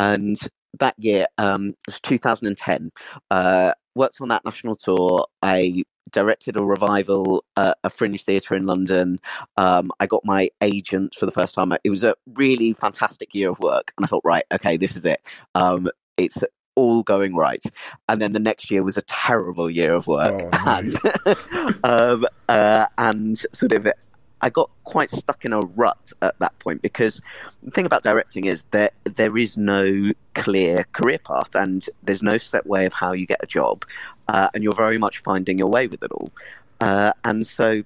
And 0.00 0.38
that 0.78 0.94
year 0.98 1.26
um, 1.36 1.74
was 1.86 2.00
2010. 2.00 2.90
Uh, 3.30 3.72
worked 3.94 4.16
on 4.20 4.28
that 4.28 4.44
national 4.46 4.76
tour. 4.76 5.26
I 5.42 5.84
directed 6.10 6.56
a 6.56 6.62
revival 6.62 7.44
at 7.56 7.76
a 7.84 7.90
fringe 7.90 8.24
theatre 8.24 8.54
in 8.54 8.66
London. 8.66 9.18
Um, 9.58 9.92
I 10.00 10.06
got 10.06 10.24
my 10.24 10.48
agent 10.62 11.14
for 11.14 11.26
the 11.26 11.32
first 11.32 11.54
time. 11.54 11.72
It 11.84 11.90
was 11.90 12.02
a 12.02 12.14
really 12.34 12.72
fantastic 12.72 13.34
year 13.34 13.50
of 13.50 13.60
work, 13.60 13.92
and 13.96 14.04
I 14.04 14.08
thought, 14.08 14.22
right, 14.24 14.44
okay, 14.50 14.78
this 14.78 14.96
is 14.96 15.04
it. 15.04 15.20
Um, 15.54 15.90
it's 16.16 16.42
all 16.76 17.02
going 17.02 17.34
right. 17.34 17.62
And 18.08 18.22
then 18.22 18.32
the 18.32 18.40
next 18.40 18.70
year 18.70 18.82
was 18.82 18.96
a 18.96 19.02
terrible 19.02 19.70
year 19.70 19.94
of 19.94 20.06
work. 20.06 20.48
Oh, 20.52 20.58
and, 20.66 21.76
um, 21.84 22.26
uh, 22.48 22.86
and 22.96 23.38
sort 23.52 23.74
of, 23.74 23.86
I 24.42 24.50
got 24.50 24.70
quite 24.84 25.10
stuck 25.10 25.44
in 25.44 25.52
a 25.52 25.60
rut 25.60 26.12
at 26.22 26.38
that 26.38 26.58
point 26.58 26.82
because 26.82 27.20
the 27.62 27.70
thing 27.70 27.86
about 27.86 28.02
directing 28.02 28.46
is 28.46 28.64
that 28.70 28.94
there 29.04 29.36
is 29.36 29.56
no 29.56 30.12
clear 30.34 30.84
career 30.92 31.18
path 31.18 31.54
and 31.54 31.86
there's 32.02 32.22
no 32.22 32.38
set 32.38 32.66
way 32.66 32.86
of 32.86 32.92
how 32.92 33.12
you 33.12 33.26
get 33.26 33.40
a 33.42 33.46
job. 33.46 33.84
Uh, 34.28 34.48
and 34.54 34.62
you're 34.62 34.74
very 34.74 34.98
much 34.98 35.18
finding 35.18 35.58
your 35.58 35.68
way 35.68 35.86
with 35.86 36.02
it 36.02 36.12
all. 36.12 36.30
Uh, 36.80 37.12
and 37.24 37.46
so 37.46 37.82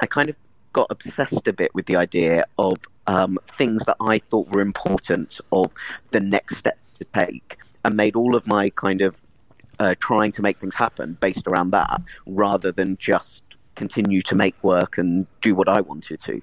I 0.00 0.06
kind 0.06 0.28
of 0.28 0.36
got 0.72 0.88
obsessed 0.90 1.46
a 1.46 1.52
bit 1.52 1.74
with 1.74 1.86
the 1.86 1.96
idea 1.96 2.44
of 2.58 2.78
um, 3.06 3.38
things 3.56 3.84
that 3.86 3.96
I 4.00 4.18
thought 4.18 4.48
were 4.48 4.60
important 4.60 5.40
of 5.50 5.72
the 6.10 6.20
next 6.20 6.58
step 6.58 6.78
to 6.98 7.04
take 7.04 7.56
and 7.84 7.96
made 7.96 8.16
all 8.16 8.36
of 8.36 8.46
my 8.46 8.70
kind 8.70 9.00
of 9.00 9.20
uh, 9.78 9.94
trying 10.00 10.32
to 10.32 10.42
make 10.42 10.58
things 10.58 10.74
happen 10.74 11.16
based 11.20 11.46
around 11.46 11.70
that 11.70 12.02
rather 12.26 12.72
than 12.72 12.96
just 12.98 13.42
continue 13.78 14.20
to 14.22 14.34
make 14.34 14.56
work 14.62 14.98
and 14.98 15.26
do 15.40 15.54
what 15.54 15.68
I 15.68 15.80
wanted 15.80 16.20
to. 16.24 16.42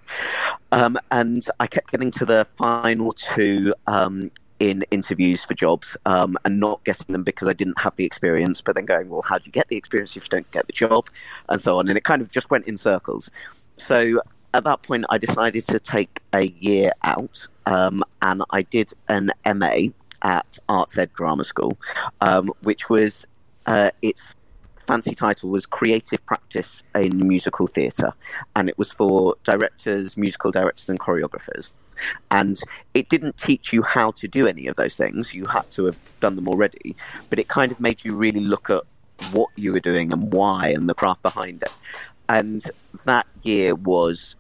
Um, 0.72 0.98
and 1.12 1.46
I 1.60 1.68
kept 1.68 1.92
getting 1.92 2.12
to 2.12 2.26
the 2.26 2.48
final 2.58 3.12
two 3.12 3.74
um, 3.86 4.32
in 4.60 4.86
interviews 4.90 5.44
for 5.44 5.54
jobs 5.54 5.98
um, 6.06 6.38
and 6.46 6.60
not 6.60 6.84
getting 6.86 7.12
them 7.12 7.24
because 7.24 7.48
I 7.50 7.54
didn't 7.54 7.80
have 7.80 7.96
the 7.98 8.06
experience, 8.06 8.62
but 8.62 8.76
then 8.76 8.86
going, 8.86 9.10
well, 9.10 9.22
how 9.22 9.38
do 9.38 9.44
you 9.46 9.52
get 9.52 9.68
the 9.68 9.76
experience 9.76 10.16
if 10.16 10.24
you 10.24 10.30
don't 10.30 10.50
get 10.52 10.66
the 10.66 10.74
job? 10.74 11.10
And 11.50 11.60
so 11.62 11.78
on. 11.78 11.90
And 11.90 11.98
it 11.98 12.06
kind 12.06 12.22
of 12.22 12.32
just 12.32 12.50
went 12.50 12.66
in 12.66 12.78
circles. 12.78 13.30
So 13.78 14.22
at 14.54 14.64
that 14.64 14.82
point, 14.84 15.06
I 15.10 15.18
decided 15.18 15.68
to 15.68 15.80
take 15.80 16.22
a 16.34 16.48
year 16.48 16.94
out 17.04 17.48
um, 17.66 18.02
and 18.22 18.44
I 18.52 18.62
did 18.62 18.94
an 19.10 19.32
MA 19.46 19.90
at 20.22 20.58
Arts 20.70 20.98
Ed 20.98 21.12
Drama 21.14 21.44
School, 21.44 21.78
um, 22.22 22.52
which 22.62 22.90
was 22.90 23.26
uh, 23.66 23.92
its 24.02 24.34
fancy 24.86 25.16
title 25.16 25.50
was 25.50 25.66
Creative 25.66 26.24
Practice 26.26 26.84
in 26.94 27.28
Musical 27.28 27.68
Theatre, 27.68 28.14
and 28.56 28.70
it 28.70 28.78
was 28.78 28.92
for 28.92 29.36
directors, 29.44 30.16
musical 30.16 30.52
directors, 30.52 30.90
and 30.90 31.00
choreographers. 31.00 31.72
And 32.30 32.60
it 32.94 33.10
didn't 33.10 33.38
teach 33.38 33.72
you 33.72 33.84
how 33.84 34.12
to 34.12 34.28
do 34.28 34.48
any 34.48 34.68
of 34.68 34.76
those 34.76 34.96
things. 34.96 35.34
You 35.34 35.46
had 35.46 35.70
to 35.72 35.86
have 35.86 35.98
done 36.20 36.36
them 36.36 36.48
already, 36.48 36.96
but 37.30 37.40
it 37.40 37.48
kind 37.48 37.72
of 37.72 37.80
made 37.80 38.04
you 38.04 38.16
really 38.16 38.42
look 38.42 38.70
at 38.70 38.84
what 39.32 39.50
you 39.56 39.74
were 39.74 39.80
doing 39.80 40.12
and 40.12 40.32
why 40.32 40.68
and 40.70 40.90
the 40.90 40.94
craft 40.94 41.22
behind 41.22 41.64
it. 41.64 41.74
And 42.28 42.64
that 43.06 43.28
year 43.44 43.76
was 43.76 44.36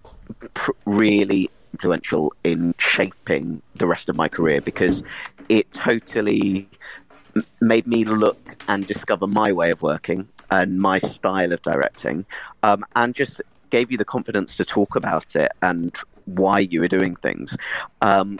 pr- 0.54 0.72
really 0.86 1.50
influential 1.74 2.34
in 2.44 2.74
shaping 2.78 3.62
the 3.75 3.88
rest 3.88 4.10
of 4.10 4.16
my 4.16 4.28
career 4.28 4.62
because 4.62 5.04
it 5.50 5.72
totally 5.74 6.70
made 7.60 7.86
me 7.86 8.06
look 8.06 8.64
and 8.68 8.88
discover 8.88 9.28
my 9.28 9.52
way 9.52 9.72
of 9.72 9.82
working 9.82 10.28
and 10.52 10.80
my 10.80 11.00
style 11.00 11.52
of 11.52 11.62
directing, 11.62 12.25
um, 12.64 12.86
and 12.96 13.16
just 13.16 13.42
gave 13.70 13.92
you 13.92 13.98
the 13.98 14.06
confidence 14.06 14.56
to 14.58 14.66
talk 14.66 14.96
about 14.96 15.36
it 15.36 15.52
and 15.62 15.96
why 16.25 16.60
you 16.60 16.80
were 16.80 16.88
doing 16.88 17.16
things. 17.16 17.56
Um, 18.02 18.40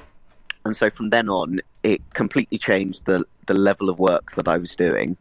and 0.66 0.76
so 0.76 0.90
from 0.90 1.10
then 1.10 1.30
on, 1.30 1.62
it 1.84 2.02
completely 2.14 2.58
changed 2.58 3.06
the 3.06 3.24
the 3.46 3.54
level 3.54 3.90
of 3.90 4.00
work 4.00 4.32
that 4.32 4.48
I 4.48 4.58
was 4.58 4.76
doing, 4.76 5.18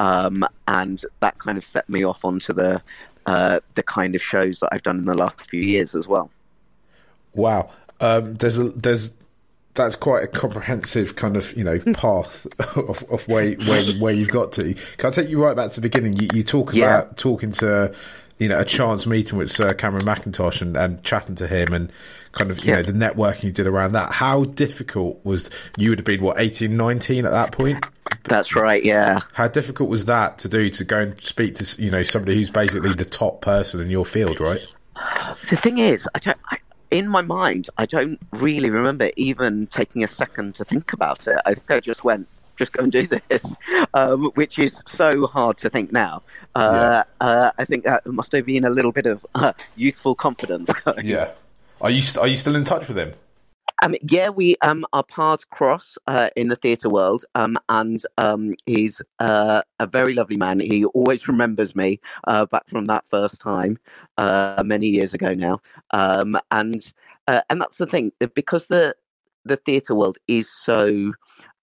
um, 0.00 0.44
and 0.66 1.04
that 1.20 1.38
kind 1.38 1.56
of 1.56 1.64
set 1.64 1.88
me 1.88 2.04
off 2.04 2.24
onto 2.24 2.52
the 2.52 2.82
uh, 3.26 3.60
the 3.74 3.82
kind 3.82 4.14
of 4.14 4.22
shows 4.22 4.58
that 4.60 4.70
I've 4.72 4.82
done 4.82 4.98
in 4.98 5.04
the 5.04 5.14
last 5.14 5.40
few 5.48 5.60
years 5.60 5.94
as 5.94 6.08
well. 6.08 6.30
Wow. 7.34 7.70
Um, 8.00 8.34
there's 8.34 8.58
a, 8.58 8.64
there's 8.64 9.12
that's 9.78 9.96
quite 9.96 10.22
a 10.24 10.26
comprehensive 10.26 11.16
kind 11.16 11.36
of 11.36 11.56
you 11.56 11.64
know 11.64 11.78
path 11.94 12.46
of, 12.76 13.02
of 13.10 13.26
where 13.28 13.52
where 13.54 13.84
where 13.94 14.12
you've 14.12 14.30
got 14.30 14.52
to. 14.52 14.74
Can 14.98 15.06
I 15.08 15.10
take 15.10 15.28
you 15.30 15.42
right 15.42 15.56
back 15.56 15.70
to 15.70 15.80
the 15.80 15.88
beginning? 15.88 16.12
You, 16.16 16.28
you 16.34 16.42
talk 16.42 16.74
Yeah. 16.74 16.98
about 17.00 17.16
talking 17.16 17.50
to 17.52 17.94
you 18.38 18.48
know 18.48 18.60
a 18.60 18.64
chance 18.64 19.06
meeting 19.06 19.38
with 19.38 19.50
Sir 19.50 19.74
Cameron 19.74 20.04
Mackintosh 20.04 20.60
and, 20.62 20.76
and 20.76 21.02
chatting 21.02 21.34
to 21.36 21.46
him 21.48 21.72
and 21.72 21.90
kind 22.32 22.50
of 22.50 22.58
you 22.58 22.70
Yeah. 22.70 22.76
know 22.76 22.82
the 22.82 22.92
networking 22.92 23.44
you 23.44 23.52
did 23.52 23.66
around 23.66 23.92
that. 23.92 24.12
How 24.12 24.44
difficult 24.44 25.24
was 25.24 25.50
you 25.76 25.90
would 25.90 25.98
have 25.98 26.06
been 26.06 26.20
what 26.22 26.38
18, 26.38 26.76
19 26.76 27.24
at 27.24 27.30
that 27.32 27.52
point? 27.52 27.84
That's 28.24 28.54
right. 28.54 28.84
Yeah. 28.84 29.20
How 29.32 29.48
difficult 29.48 29.88
was 29.88 30.04
that 30.04 30.38
to 30.38 30.48
do 30.48 30.70
to 30.70 30.84
go 30.84 30.98
and 31.00 31.20
speak 31.20 31.56
to 31.56 31.82
you 31.82 31.90
know 31.90 32.02
somebody 32.02 32.36
who's 32.36 32.50
basically 32.50 32.92
the 32.94 33.04
top 33.04 33.40
person 33.40 33.80
in 33.80 33.90
your 33.90 34.04
field, 34.04 34.40
right? 34.40 34.60
The 35.50 35.56
thing 35.56 35.78
is, 35.78 36.06
I 36.14 36.18
don't. 36.18 36.38
I, 36.50 36.58
in 36.90 37.08
my 37.08 37.22
mind, 37.22 37.68
I 37.76 37.86
don't 37.86 38.18
really 38.32 38.70
remember 38.70 39.10
even 39.16 39.66
taking 39.66 40.02
a 40.04 40.08
second 40.08 40.54
to 40.56 40.64
think 40.64 40.92
about 40.92 41.26
it. 41.26 41.36
I 41.44 41.54
think 41.54 41.70
I 41.70 41.80
just 41.80 42.04
went, 42.04 42.28
just 42.56 42.72
go 42.72 42.82
and 42.82 42.92
do 42.92 43.06
this, 43.28 43.44
um, 43.94 44.30
which 44.34 44.58
is 44.58 44.80
so 44.96 45.26
hard 45.26 45.58
to 45.58 45.70
think 45.70 45.92
now. 45.92 46.22
Uh, 46.54 47.04
uh, 47.20 47.50
I 47.58 47.64
think 47.64 47.84
that 47.84 48.06
must 48.06 48.32
have 48.32 48.46
been 48.46 48.64
a 48.64 48.70
little 48.70 48.92
bit 48.92 49.06
of 49.06 49.24
uh, 49.34 49.52
youthful 49.76 50.14
confidence. 50.14 50.70
Yeah. 51.02 51.32
Are 51.80 51.90
you 51.90 52.02
st- 52.02 52.20
are 52.20 52.26
you 52.26 52.36
still 52.36 52.56
in 52.56 52.64
touch 52.64 52.88
with 52.88 52.98
him? 52.98 53.12
Um, 53.82 53.94
yeah, 54.02 54.28
we 54.28 54.56
um, 54.62 54.84
paths 55.08 55.44
cross 55.44 55.96
uh, 56.06 56.30
in 56.36 56.48
the 56.48 56.56
theatre 56.56 56.88
world, 56.88 57.24
um, 57.34 57.56
and 57.68 58.02
um, 58.16 58.54
he's 58.66 59.00
uh, 59.20 59.62
a 59.78 59.86
very 59.86 60.14
lovely 60.14 60.36
man. 60.36 60.60
He 60.60 60.84
always 60.86 61.28
remembers 61.28 61.76
me 61.76 62.00
uh, 62.24 62.46
back 62.46 62.68
from 62.68 62.86
that 62.86 63.08
first 63.08 63.40
time 63.40 63.78
uh, 64.16 64.62
many 64.66 64.88
years 64.88 65.14
ago 65.14 65.32
now, 65.32 65.60
um, 65.92 66.36
and 66.50 66.92
uh, 67.28 67.42
and 67.50 67.60
that's 67.60 67.78
the 67.78 67.86
thing 67.86 68.12
because 68.34 68.66
the 68.66 68.94
the 69.44 69.56
theatre 69.56 69.94
world 69.94 70.18
is 70.26 70.50
so 70.50 71.12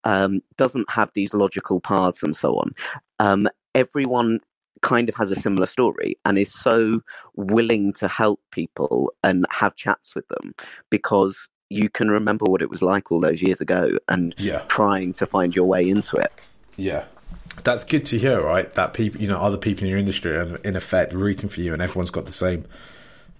um, 0.05 0.41
doesn't 0.57 0.89
have 0.89 1.11
these 1.13 1.33
logical 1.33 1.81
paths 1.81 2.23
and 2.23 2.35
so 2.35 2.55
on. 2.55 2.71
Um, 3.19 3.49
everyone 3.73 4.39
kind 4.81 5.09
of 5.09 5.15
has 5.15 5.31
a 5.31 5.35
similar 5.35 5.65
story 5.65 6.15
and 6.25 6.37
is 6.37 6.53
so 6.53 7.01
willing 7.35 7.91
to 7.93 8.07
help 8.07 8.39
people 8.51 9.11
and 9.23 9.45
have 9.51 9.75
chats 9.75 10.13
with 10.13 10.27
them 10.27 10.53
because 10.89 11.49
you 11.69 11.89
can 11.89 12.09
remember 12.09 12.45
what 12.45 12.61
it 12.61 12.69
was 12.69 12.81
like 12.81 13.11
all 13.11 13.19
those 13.19 13.41
years 13.41 13.61
ago 13.61 13.97
and 14.07 14.35
Yeah. 14.37 14.59
trying 14.67 15.13
to 15.13 15.25
find 15.25 15.55
your 15.55 15.65
way 15.65 15.87
into 15.87 16.17
it. 16.17 16.31
Yeah. 16.77 17.05
That's 17.63 17.83
good 17.83 18.05
to 18.05 18.17
hear, 18.19 18.41
right? 18.41 18.73
That 18.75 18.93
people, 18.93 19.21
you 19.21 19.27
know, 19.27 19.37
other 19.37 19.57
people 19.57 19.83
in 19.85 19.89
your 19.89 19.99
industry 19.99 20.35
are 20.35 20.57
in 20.57 20.75
effect 20.75 21.13
rooting 21.13 21.49
for 21.49 21.61
you, 21.61 21.73
and 21.73 21.81
everyone's 21.81 22.11
got 22.11 22.25
the 22.25 22.33
same 22.33 22.65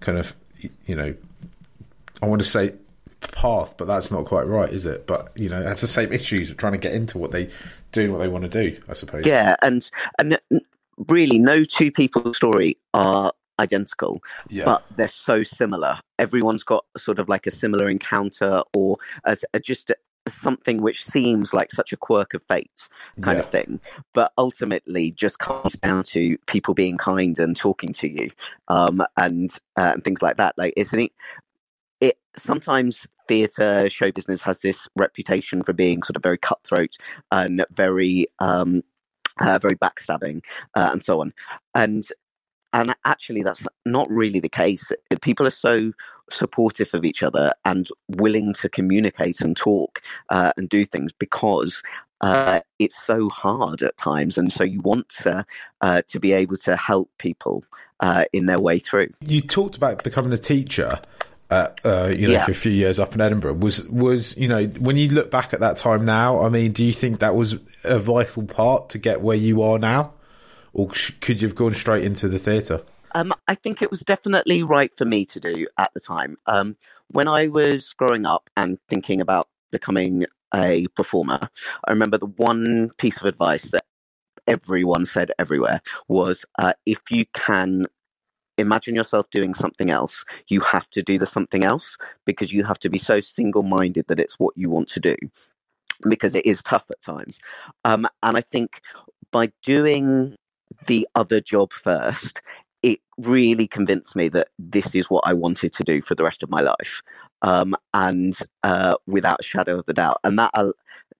kind 0.00 0.18
of, 0.18 0.34
you 0.86 0.96
know, 0.96 1.14
I 2.22 2.26
want 2.26 2.40
to 2.42 2.48
say 2.48 2.72
path, 3.32 3.74
but 3.76 3.86
that's 3.86 4.10
not 4.10 4.24
quite 4.24 4.46
right, 4.46 4.70
is 4.72 4.86
it? 4.86 5.06
But 5.06 5.32
you 5.36 5.48
know, 5.48 5.62
has 5.62 5.80
the 5.82 5.86
same 5.86 6.12
issues 6.12 6.50
of 6.50 6.56
trying 6.56 6.72
to 6.72 6.78
get 6.78 6.92
into 6.94 7.18
what 7.18 7.30
they 7.30 7.50
doing 7.92 8.10
what 8.10 8.18
they 8.18 8.28
want 8.28 8.50
to 8.50 8.70
do. 8.70 8.80
I 8.88 8.94
suppose. 8.94 9.26
Yeah, 9.26 9.56
and 9.62 9.88
and 10.18 10.38
really, 11.08 11.38
no 11.38 11.62
two 11.62 11.92
people's 11.92 12.36
story 12.38 12.78
are 12.94 13.32
identical, 13.58 14.20
Yeah. 14.48 14.64
but 14.64 14.84
they're 14.96 15.08
so 15.08 15.42
similar. 15.42 15.98
Everyone's 16.18 16.62
got 16.62 16.84
sort 16.96 17.18
of 17.18 17.28
like 17.28 17.46
a 17.46 17.50
similar 17.50 17.88
encounter 17.88 18.62
or 18.74 18.98
as 19.24 19.44
a, 19.54 19.60
just 19.60 19.90
a, 19.90 19.96
something 20.28 20.82
which 20.82 21.04
seems 21.04 21.54
like 21.54 21.70
such 21.70 21.92
a 21.92 21.96
quirk 21.96 22.34
of 22.34 22.42
fate 22.48 22.70
kind 23.20 23.38
of 23.38 23.46
thing, 23.46 23.80
but 24.12 24.32
ultimately 24.38 25.12
just 25.12 25.38
comes 25.38 25.74
down 25.74 26.02
to 26.02 26.36
people 26.46 26.74
being 26.74 26.96
kind 26.96 27.38
and 27.38 27.56
talking 27.56 27.92
to 27.92 28.08
you, 28.08 28.30
um, 28.68 29.02
and 29.16 29.50
uh, 29.76 29.92
and 29.94 30.04
things 30.04 30.22
like 30.22 30.36
that. 30.36 30.54
Like, 30.56 30.74
isn't 30.76 30.98
it? 30.98 31.12
It 32.00 32.18
sometimes 32.36 33.06
theatre 33.28 33.88
show 33.88 34.10
business 34.12 34.42
has 34.42 34.60
this 34.60 34.88
reputation 34.96 35.62
for 35.62 35.72
being 35.72 36.02
sort 36.02 36.16
of 36.16 36.22
very 36.22 36.38
cutthroat 36.38 36.96
and 37.32 37.64
very 37.72 38.26
um, 38.38 38.82
uh, 39.40 39.58
very 39.58 39.76
backstabbing 39.76 40.44
uh, 40.74 40.90
and 40.92 41.02
so 41.02 41.20
on, 41.20 41.32
and 41.74 42.06
and 42.76 42.94
actually 43.06 43.42
that's 43.42 43.66
not 43.86 44.08
really 44.10 44.38
the 44.38 44.50
case. 44.50 44.92
People 45.22 45.46
are 45.46 45.50
so 45.50 45.92
supportive 46.30 46.90
of 46.92 47.04
each 47.04 47.22
other 47.22 47.52
and 47.64 47.88
willing 48.08 48.52
to 48.52 48.68
communicate 48.68 49.40
and 49.40 49.56
talk 49.56 50.02
uh, 50.28 50.52
and 50.56 50.68
do 50.68 50.84
things 50.84 51.10
because 51.18 51.82
uh, 52.20 52.60
it's 52.78 53.02
so 53.02 53.28
hard 53.30 53.82
at 53.82 53.96
times, 53.96 54.36
and 54.36 54.52
so 54.52 54.62
you 54.62 54.80
want 54.80 55.08
to 55.08 55.44
uh, 55.80 56.02
to 56.08 56.20
be 56.20 56.32
able 56.32 56.56
to 56.58 56.76
help 56.76 57.10
people 57.18 57.64
uh, 58.00 58.24
in 58.32 58.46
their 58.46 58.60
way 58.60 58.78
through. 58.78 59.08
You 59.20 59.40
talked 59.40 59.76
about 59.76 60.04
becoming 60.04 60.32
a 60.32 60.38
teacher. 60.38 61.00
Uh, 61.48 61.68
uh, 61.84 62.12
you 62.12 62.26
know, 62.26 62.32
Yeah. 62.32 62.44
for 62.44 62.50
a 62.50 62.54
few 62.56 62.72
years 62.72 62.98
up 62.98 63.14
in 63.14 63.20
Edinburgh, 63.20 63.54
was 63.54 63.88
was 63.88 64.36
you 64.36 64.48
know 64.48 64.64
when 64.80 64.96
you 64.96 65.08
look 65.10 65.30
back 65.30 65.54
at 65.54 65.60
that 65.60 65.76
time 65.76 66.04
now? 66.04 66.42
I 66.42 66.48
mean, 66.48 66.72
do 66.72 66.82
you 66.82 66.92
think 66.92 67.20
that 67.20 67.36
was 67.36 67.54
a 67.84 68.00
vital 68.00 68.44
part 68.44 68.90
to 68.90 68.98
get 68.98 69.20
where 69.20 69.36
you 69.36 69.62
are 69.62 69.78
now, 69.78 70.12
or 70.76 70.88
could 71.22 71.40
you 71.40 71.48
have 71.48 71.54
gone 71.54 71.72
straight 71.72 72.04
into 72.04 72.28
the 72.28 72.38
theatre? 72.38 72.82
Um, 73.14 73.32
I 73.48 73.54
think 73.54 73.80
it 73.80 73.90
was 73.90 74.00
definitely 74.00 74.62
right 74.62 74.94
for 74.94 75.06
me 75.06 75.24
to 75.24 75.40
do 75.40 75.66
at 75.78 75.92
the 75.94 76.00
time. 76.00 76.36
Um, 76.46 76.76
when 77.08 77.26
I 77.28 77.46
was 77.46 77.94
growing 77.94 78.26
up 78.26 78.50
and 78.58 78.78
thinking 78.86 79.22
about 79.22 79.48
becoming 79.72 80.24
a 80.54 80.86
performer, 80.88 81.48
I 81.86 81.90
remember 81.90 82.18
the 82.18 82.26
one 82.26 82.90
piece 82.98 83.16
of 83.16 83.24
advice 83.24 83.70
that 83.70 83.86
everyone 84.46 85.06
said 85.06 85.32
everywhere 85.38 85.80
was 86.08 86.44
uh, 86.58 86.74
if 86.84 87.00
you 87.10 87.24
can 87.32 87.86
imagine 88.58 88.94
yourself 88.94 89.30
doing 89.30 89.54
something 89.54 89.90
else, 89.90 90.26
you 90.48 90.60
have 90.60 90.90
to 90.90 91.02
do 91.02 91.18
the 91.18 91.26
something 91.26 91.64
else 91.64 91.96
because 92.26 92.52
you 92.52 92.64
have 92.64 92.78
to 92.80 92.90
be 92.90 92.98
so 92.98 93.20
single 93.20 93.62
minded 93.62 94.08
that 94.08 94.20
it's 94.20 94.38
what 94.38 94.54
you 94.58 94.68
want 94.68 94.88
to 94.88 95.00
do. 95.00 95.16
because 96.06 96.34
it 96.34 96.44
is 96.44 96.62
tough 96.62 96.84
at 96.90 97.00
times. 97.00 97.38
Um, 97.86 98.06
and 98.22 98.36
I 98.36 98.42
think 98.42 98.82
by 99.30 99.50
doing 99.62 100.36
the 100.86 101.06
other 101.14 101.40
job 101.40 101.72
first, 101.72 102.40
it 102.82 103.00
really 103.18 103.66
convinced 103.66 104.14
me 104.14 104.28
that 104.28 104.48
this 104.58 104.94
is 104.94 105.06
what 105.06 105.24
I 105.26 105.32
wanted 105.32 105.72
to 105.72 105.84
do 105.84 106.02
for 106.02 106.14
the 106.14 106.24
rest 106.24 106.42
of 106.42 106.50
my 106.50 106.60
life. 106.60 107.02
Um, 107.42 107.74
and 107.92 108.36
uh, 108.62 108.96
without 109.06 109.40
a 109.40 109.44
shadow 109.44 109.78
of 109.78 109.84
the 109.84 109.92
doubt. 109.92 110.18
And 110.24 110.38
that 110.38 110.50
uh, 110.54 110.72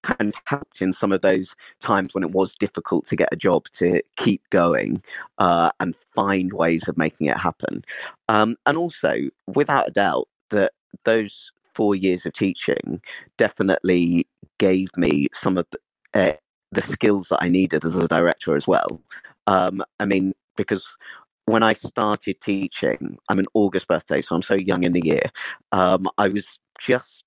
kind 0.03 0.33
of 0.35 0.41
helped 0.47 0.81
in 0.81 0.93
some 0.93 1.13
of 1.13 1.21
those 1.21 1.55
times 1.81 2.15
when 2.15 2.25
it 2.25 2.31
was 2.31 2.55
difficult 2.55 3.05
to 3.07 3.17
get 3.17 3.29
a 3.33 3.37
job 3.37 3.67
to 3.73 4.01
keep 4.17 4.43
going 4.51 5.03
uh, 5.39 5.71
and 5.81 5.95
find 6.15 6.53
ways 6.53 6.89
of 6.89 6.97
making 6.97 7.27
it 7.27 7.37
happen. 7.37 7.85
Um, 8.29 8.57
and 8.67 8.79
also, 8.79 9.15
without 9.47 9.89
a 9.89 9.93
doubt, 9.93 10.29
that 10.51 10.73
those 11.05 11.51
four 11.75 11.95
years 11.95 12.25
of 12.25 12.33
teaching 12.33 13.03
definitely 13.37 14.27
gave 14.59 14.89
me 14.97 15.27
some 15.35 15.59
of 15.59 15.67
the, 15.71 15.79
uh, 16.15 16.37
the 16.73 16.83
skills 16.83 17.29
that 17.29 17.43
I 17.43 17.49
needed 17.49 17.85
as 17.85 17.97
a 17.97 18.09
director 18.09 18.57
as 18.57 18.67
well. 18.67 19.01
Um, 19.47 19.83
I 20.00 20.07
mean, 20.07 20.35
because 20.57 20.97
when 21.47 21.62
I 21.62 21.75
started 21.75 22.41
teaching, 22.41 23.19
I'm 23.29 23.38
an 23.38 23.47
August 23.55 23.88
birthday, 23.88 24.21
so 24.21 24.35
I'm 24.35 24.43
so 24.43 24.55
young 24.55 24.83
in 24.83 24.93
the 24.93 25.05
year. 25.05 25.31
Um, 25.73 26.09
I 26.19 26.29
was 26.29 26.59
just 26.81 27.25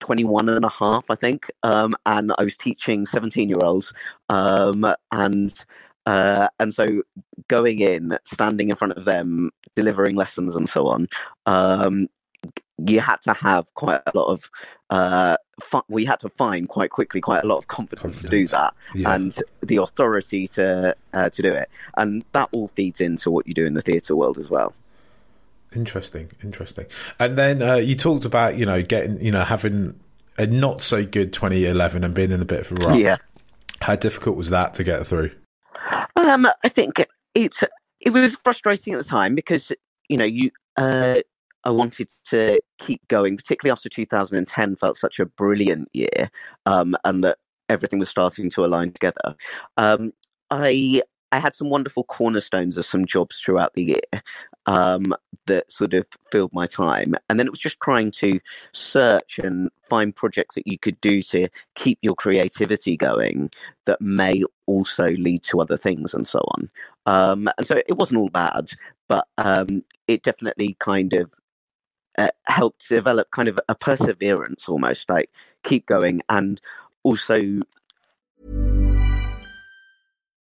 21 0.00 0.48
and 0.48 0.64
a 0.64 0.68
half, 0.68 1.10
I 1.10 1.14
think. 1.14 1.50
Um, 1.62 1.94
and 2.06 2.32
I 2.38 2.44
was 2.44 2.56
teaching 2.56 3.06
17 3.06 3.48
year 3.48 3.58
olds. 3.62 3.92
Um, 4.28 4.86
and 5.12 5.64
uh, 6.06 6.48
and 6.60 6.72
so 6.72 7.02
going 7.48 7.80
in, 7.80 8.16
standing 8.24 8.70
in 8.70 8.76
front 8.76 8.94
of 8.94 9.04
them, 9.04 9.50
delivering 9.74 10.14
lessons 10.14 10.54
and 10.54 10.68
so 10.68 10.86
on, 10.86 11.08
um, 11.46 12.06
you 12.78 13.00
had 13.00 13.16
to 13.22 13.32
have 13.32 13.72
quite 13.74 14.00
a 14.06 14.12
lot 14.14 14.26
of 14.26 14.50
uh, 14.90 15.36
fu- 15.60 15.82
we 15.88 16.04
had 16.04 16.20
to 16.20 16.28
find 16.30 16.68
quite 16.68 16.90
quickly 16.90 17.20
quite 17.20 17.42
a 17.42 17.46
lot 17.46 17.56
of 17.56 17.68
confidence, 17.68 18.20
confidence. 18.20 18.22
to 18.22 18.28
do 18.30 18.46
that 18.48 18.74
yeah. 18.94 19.14
and 19.14 19.42
the 19.62 19.76
authority 19.76 20.46
to 20.46 20.94
uh, 21.14 21.30
to 21.30 21.42
do 21.42 21.52
it 21.52 21.70
and 21.96 22.24
that 22.32 22.48
all 22.52 22.68
feeds 22.68 23.00
into 23.00 23.30
what 23.30 23.46
you 23.46 23.54
do 23.54 23.64
in 23.64 23.74
the 23.74 23.82
theatre 23.82 24.14
world 24.14 24.38
as 24.38 24.50
well 24.50 24.74
Interesting, 25.74 26.30
interesting. 26.42 26.86
And 27.18 27.36
then 27.36 27.60
uh, 27.62 27.74
you 27.74 27.96
talked 27.96 28.24
about 28.24 28.56
you 28.56 28.64
know 28.64 28.82
getting 28.82 29.20
you 29.20 29.32
know 29.32 29.42
having 29.42 29.98
a 30.38 30.46
not 30.46 30.80
so 30.80 31.04
good 31.04 31.32
2011 31.32 32.04
and 32.04 32.14
being 32.14 32.30
in 32.30 32.40
a 32.40 32.44
bit 32.44 32.60
of 32.60 32.72
a 32.72 32.74
rut. 32.76 32.98
Yeah. 32.98 33.16
How 33.82 33.96
difficult 33.96 34.36
was 34.36 34.50
that 34.50 34.74
to 34.74 34.84
get 34.84 35.06
through? 35.06 35.32
Um, 36.16 36.48
I 36.64 36.68
think 36.68 37.04
it's 37.34 37.62
it 38.00 38.10
was 38.10 38.36
frustrating 38.42 38.94
at 38.94 39.02
the 39.02 39.08
time 39.08 39.34
because 39.34 39.72
you 40.08 40.16
know 40.16 40.24
you 40.24 40.50
uh, 40.76 41.16
I 41.66 41.70
wanted 41.70 42.08
to 42.26 42.60
keep 42.78 43.06
going, 43.08 43.36
particularly 43.36 43.72
after 43.72 43.88
2010 43.88 44.76
felt 44.76 44.96
such 44.96 45.18
a 45.18 45.26
brilliant 45.26 45.88
year, 45.92 46.30
um, 46.64 46.96
and 47.04 47.24
that 47.24 47.38
everything 47.68 47.98
was 47.98 48.08
starting 48.08 48.48
to 48.50 48.64
align 48.64 48.92
together. 48.92 49.34
Um, 49.76 50.12
I 50.48 51.02
I 51.32 51.40
had 51.40 51.56
some 51.56 51.68
wonderful 51.68 52.04
cornerstones 52.04 52.78
of 52.78 52.86
some 52.86 53.04
jobs 53.04 53.40
throughout 53.40 53.74
the 53.74 53.82
year 53.82 54.22
um, 54.66 55.12
that 55.46 55.70
sort 55.72 55.92
of 55.92 56.06
filled 56.30 56.52
my 56.52 56.66
time. 56.68 57.16
And 57.28 57.38
then 57.38 57.48
it 57.48 57.50
was 57.50 57.58
just 57.58 57.80
trying 57.80 58.12
to 58.12 58.38
search 58.72 59.40
and 59.40 59.68
find 59.90 60.14
projects 60.14 60.54
that 60.54 60.68
you 60.68 60.78
could 60.78 61.00
do 61.00 61.20
to 61.22 61.48
keep 61.74 61.98
your 62.00 62.14
creativity 62.14 62.96
going 62.96 63.50
that 63.86 64.00
may 64.00 64.44
also 64.66 65.10
lead 65.10 65.42
to 65.44 65.60
other 65.60 65.76
things 65.76 66.14
and 66.14 66.28
so 66.28 66.38
on. 66.54 66.70
Um, 67.06 67.48
and 67.58 67.66
so 67.66 67.82
it 67.88 67.98
wasn't 67.98 68.20
all 68.20 68.30
bad, 68.30 68.70
but 69.08 69.26
um, 69.36 69.82
it 70.06 70.22
definitely 70.22 70.76
kind 70.78 71.12
of 71.12 71.32
uh, 72.18 72.28
helped 72.44 72.88
develop 72.88 73.30
kind 73.30 73.48
of 73.48 73.58
a 73.68 73.74
perseverance 73.74 74.68
almost, 74.68 75.08
like 75.08 75.30
keep 75.62 75.86
going 75.86 76.20
and 76.28 76.60
also 77.02 77.60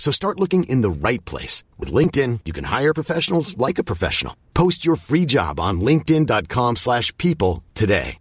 So 0.00 0.10
start 0.10 0.40
looking 0.40 0.64
in 0.64 0.80
the 0.80 0.90
right 0.90 1.22
place. 1.26 1.62
With 1.78 1.92
LinkedIn, 1.92 2.40
you 2.46 2.54
can 2.54 2.64
hire 2.64 2.94
professionals 2.94 3.56
like 3.58 3.78
a 3.78 3.84
professional. 3.84 4.34
Post 4.54 4.84
your 4.84 4.96
free 4.96 5.26
job 5.26 5.60
on 5.60 5.82
linkedin.com 5.82 6.76
slash 6.76 7.14
people 7.18 7.62
today. 7.74 8.16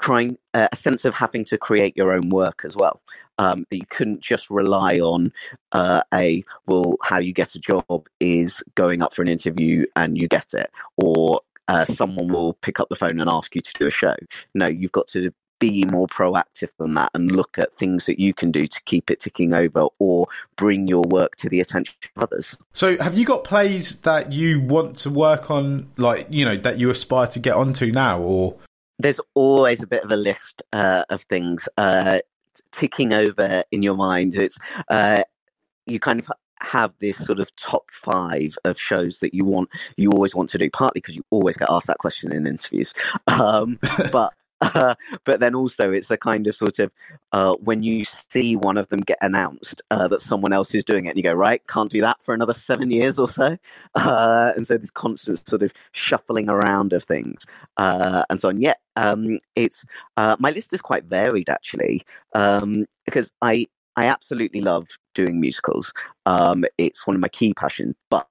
Trying 0.00 0.38
uh, 0.54 0.68
a 0.72 0.76
sense 0.76 1.04
of 1.04 1.14
having 1.14 1.44
to 1.46 1.58
create 1.58 1.96
your 1.96 2.12
own 2.12 2.28
work 2.28 2.62
as 2.64 2.76
well. 2.76 3.02
Um, 3.38 3.66
you 3.70 3.86
couldn't 3.88 4.20
just 4.20 4.48
rely 4.48 4.98
on 4.98 5.32
uh, 5.72 6.02
a, 6.14 6.44
well, 6.66 6.96
how 7.02 7.18
you 7.18 7.32
get 7.32 7.56
a 7.56 7.60
job 7.60 8.06
is 8.20 8.62
going 8.76 9.02
up 9.02 9.12
for 9.12 9.22
an 9.22 9.28
interview 9.28 9.86
and 9.96 10.16
you 10.16 10.28
get 10.28 10.54
it. 10.54 10.70
Or 10.96 11.40
uh, 11.66 11.84
someone 11.84 12.28
will 12.28 12.54
pick 12.54 12.78
up 12.78 12.88
the 12.90 12.96
phone 12.96 13.20
and 13.20 13.30
ask 13.30 13.54
you 13.54 13.60
to 13.60 13.72
do 13.78 13.86
a 13.86 13.90
show. 13.90 14.14
No, 14.54 14.66
you've 14.66 14.92
got 14.92 15.08
to 15.08 15.32
be 15.62 15.84
more 15.84 16.08
proactive 16.08 16.70
than 16.76 16.94
that 16.94 17.08
and 17.14 17.30
look 17.30 17.56
at 17.56 17.72
things 17.72 18.06
that 18.06 18.18
you 18.18 18.34
can 18.34 18.50
do 18.50 18.66
to 18.66 18.82
keep 18.82 19.12
it 19.12 19.20
ticking 19.20 19.54
over 19.54 19.86
or 20.00 20.26
bring 20.56 20.88
your 20.88 21.04
work 21.04 21.36
to 21.36 21.48
the 21.48 21.60
attention 21.60 21.94
of 22.16 22.24
others. 22.24 22.58
So, 22.72 22.98
have 22.98 23.16
you 23.16 23.24
got 23.24 23.44
plays 23.44 24.00
that 24.00 24.32
you 24.32 24.58
want 24.60 24.96
to 24.96 25.10
work 25.10 25.52
on, 25.52 25.88
like, 25.96 26.26
you 26.30 26.44
know, 26.44 26.56
that 26.56 26.80
you 26.80 26.90
aspire 26.90 27.28
to 27.28 27.38
get 27.38 27.54
onto 27.54 27.92
now, 27.92 28.20
or? 28.20 28.56
There's 28.98 29.20
always 29.34 29.80
a 29.84 29.86
bit 29.86 30.02
of 30.02 30.10
a 30.10 30.16
list 30.16 30.62
uh, 30.72 31.04
of 31.10 31.22
things 31.22 31.68
uh, 31.78 32.18
ticking 32.72 33.12
over 33.12 33.62
in 33.70 33.84
your 33.84 33.94
mind. 33.94 34.34
It's 34.34 34.58
uh, 34.88 35.22
you 35.86 36.00
kind 36.00 36.18
of 36.18 36.28
have 36.58 36.92
this 36.98 37.18
sort 37.18 37.38
of 37.38 37.54
top 37.54 37.84
five 37.92 38.58
of 38.64 38.78
shows 38.80 39.20
that 39.20 39.32
you 39.32 39.44
want, 39.44 39.68
you 39.96 40.10
always 40.10 40.34
want 40.34 40.48
to 40.50 40.58
do, 40.58 40.68
partly 40.70 41.00
because 41.00 41.14
you 41.14 41.24
always 41.30 41.56
get 41.56 41.68
asked 41.70 41.86
that 41.86 41.98
question 41.98 42.32
in 42.32 42.48
interviews. 42.48 42.92
Um, 43.28 43.78
but 44.12 44.32
Uh, 44.62 44.94
but 45.24 45.40
then 45.40 45.54
also, 45.54 45.92
it's 45.92 46.10
a 46.10 46.16
kind 46.16 46.46
of 46.46 46.54
sort 46.54 46.78
of 46.78 46.90
uh, 47.32 47.54
when 47.56 47.82
you 47.82 48.04
see 48.04 48.56
one 48.56 48.78
of 48.78 48.88
them 48.88 49.00
get 49.00 49.18
announced 49.20 49.82
uh, 49.90 50.08
that 50.08 50.20
someone 50.20 50.52
else 50.52 50.74
is 50.74 50.84
doing 50.84 51.06
it, 51.06 51.10
and 51.10 51.16
you 51.18 51.22
go, 51.22 51.32
right, 51.32 51.66
can't 51.66 51.90
do 51.90 52.00
that 52.00 52.22
for 52.22 52.32
another 52.32 52.54
seven 52.54 52.90
years 52.90 53.18
or 53.18 53.28
so. 53.28 53.56
Uh, 53.94 54.52
and 54.56 54.66
so, 54.66 54.76
this 54.78 54.90
constant 54.90 55.46
sort 55.46 55.62
of 55.62 55.72
shuffling 55.92 56.48
around 56.48 56.92
of 56.92 57.02
things 57.02 57.44
uh, 57.76 58.24
and 58.30 58.40
so 58.40 58.48
on. 58.48 58.60
Yeah, 58.60 58.74
um, 58.96 59.38
it's 59.54 59.84
uh, 60.16 60.36
my 60.38 60.50
list 60.50 60.72
is 60.72 60.80
quite 60.80 61.04
varied 61.04 61.50
actually 61.50 62.02
um, 62.34 62.86
because 63.04 63.30
I 63.42 63.66
I 63.96 64.06
absolutely 64.06 64.60
love 64.60 64.88
doing 65.14 65.40
musicals. 65.40 65.92
Um, 66.26 66.64
it's 66.78 67.06
one 67.06 67.16
of 67.16 67.20
my 67.20 67.28
key 67.28 67.52
passions, 67.54 67.94
but 68.10 68.26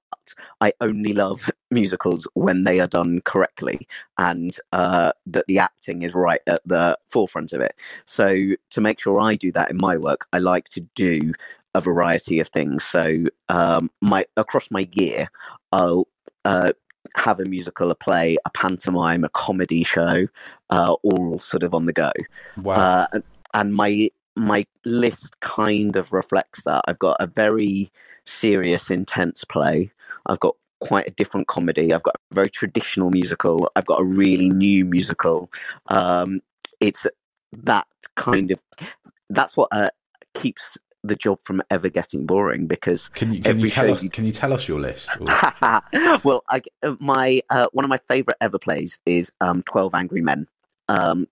I 0.60 0.72
only 0.80 1.12
love 1.12 1.50
musicals 1.70 2.26
when 2.34 2.64
they 2.64 2.80
are 2.80 2.86
done 2.86 3.20
correctly 3.24 3.86
and 4.18 4.56
uh, 4.72 5.12
that 5.26 5.46
the 5.46 5.58
acting 5.58 6.02
is 6.02 6.14
right 6.14 6.40
at 6.46 6.60
the 6.66 6.98
forefront 7.08 7.52
of 7.52 7.60
it. 7.60 7.74
So 8.06 8.34
to 8.70 8.80
make 8.80 9.00
sure 9.00 9.20
I 9.20 9.36
do 9.36 9.52
that 9.52 9.70
in 9.70 9.78
my 9.78 9.96
work, 9.96 10.26
I 10.32 10.38
like 10.38 10.68
to 10.70 10.80
do 10.94 11.32
a 11.74 11.80
variety 11.80 12.40
of 12.40 12.48
things. 12.48 12.84
So 12.84 13.24
um, 13.48 13.90
my 14.00 14.26
across 14.36 14.70
my 14.70 14.88
year, 14.92 15.28
I'll 15.72 16.06
uh, 16.44 16.72
have 17.16 17.40
a 17.40 17.44
musical, 17.44 17.90
a 17.90 17.94
play, 17.94 18.36
a 18.44 18.50
pantomime, 18.50 19.24
a 19.24 19.28
comedy 19.30 19.84
show, 19.84 20.26
uh, 20.70 20.94
all 21.02 21.38
sort 21.38 21.62
of 21.62 21.74
on 21.74 21.86
the 21.86 21.92
go. 21.92 22.12
Wow. 22.58 22.74
Uh, 22.74 23.06
and, 23.12 23.24
and 23.54 23.74
my 23.74 24.10
my 24.34 24.64
list 24.84 25.38
kind 25.40 25.96
of 25.96 26.12
reflects 26.12 26.64
that. 26.64 26.82
I've 26.86 26.98
got 26.98 27.16
a 27.20 27.26
very 27.26 27.90
serious, 28.24 28.90
intense 28.90 29.44
play. 29.44 29.92
I've 30.26 30.40
got 30.40 30.56
quite 30.80 31.06
a 31.06 31.12
different 31.12 31.46
comedy. 31.46 31.92
I've 31.92 32.02
got 32.02 32.16
a 32.16 32.34
very 32.34 32.50
traditional 32.50 33.10
musical. 33.10 33.70
I've 33.76 33.86
got 33.86 34.00
a 34.00 34.04
really 34.04 34.48
new 34.48 34.84
musical. 34.84 35.50
Um, 35.86 36.40
it's 36.80 37.06
that 37.52 37.86
kind 38.16 38.50
of 38.50 38.60
that's 39.30 39.56
what 39.56 39.68
uh, 39.72 39.90
keeps 40.34 40.76
the 41.04 41.16
job 41.16 41.38
from 41.42 41.62
ever 41.70 41.88
getting 41.88 42.26
boring 42.26 42.66
because 42.66 43.08
can 43.10 43.32
you 43.32 43.42
can 43.42 43.58
you 43.58 43.68
tell 43.68 43.90
us 43.92 44.02
you... 44.02 44.10
can 44.10 44.24
you 44.24 44.32
tell 44.32 44.52
us 44.52 44.68
your 44.68 44.80
list? 44.80 45.08
well, 45.20 46.42
I, 46.48 46.62
uh, 46.82 46.96
my 47.00 47.40
uh, 47.50 47.68
one 47.72 47.84
of 47.84 47.88
my 47.88 47.98
favorite 48.08 48.36
ever 48.40 48.58
plays 48.58 48.98
is 49.06 49.32
um, 49.40 49.62
Twelve 49.62 49.94
Angry 49.94 50.20
Men. 50.20 50.46
Um, 50.88 51.26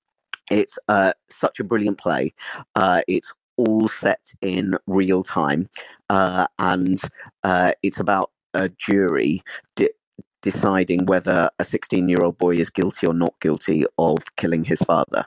it's 0.51 0.79
uh, 0.89 1.13
such 1.29 1.61
a 1.61 1.65
brilliant 1.65 1.99
play. 1.99 2.35
Uh, 2.75 3.03
it's 3.07 3.33
all 3.57 3.87
set 3.87 4.21
in 4.41 4.77
real 4.87 5.23
time, 5.23 5.69
uh, 6.09 6.47
and 6.59 7.01
uh, 7.45 7.73
it's 7.83 8.01
about 8.01 8.31
a 8.55 8.69
jury 8.71 9.43
de- 9.77 9.91
deciding 10.43 11.07
whether 11.07 11.51
a 11.59 11.65
16 11.65 12.09
year 12.09 12.23
old 12.23 12.39
boy 12.39 12.57
is 12.57 12.71
guilty 12.71 13.07
or 13.07 13.15
not 13.15 13.35
guilty 13.41 13.85
of 13.99 14.19
killing 14.37 14.65
his 14.65 14.81
father. 14.81 15.25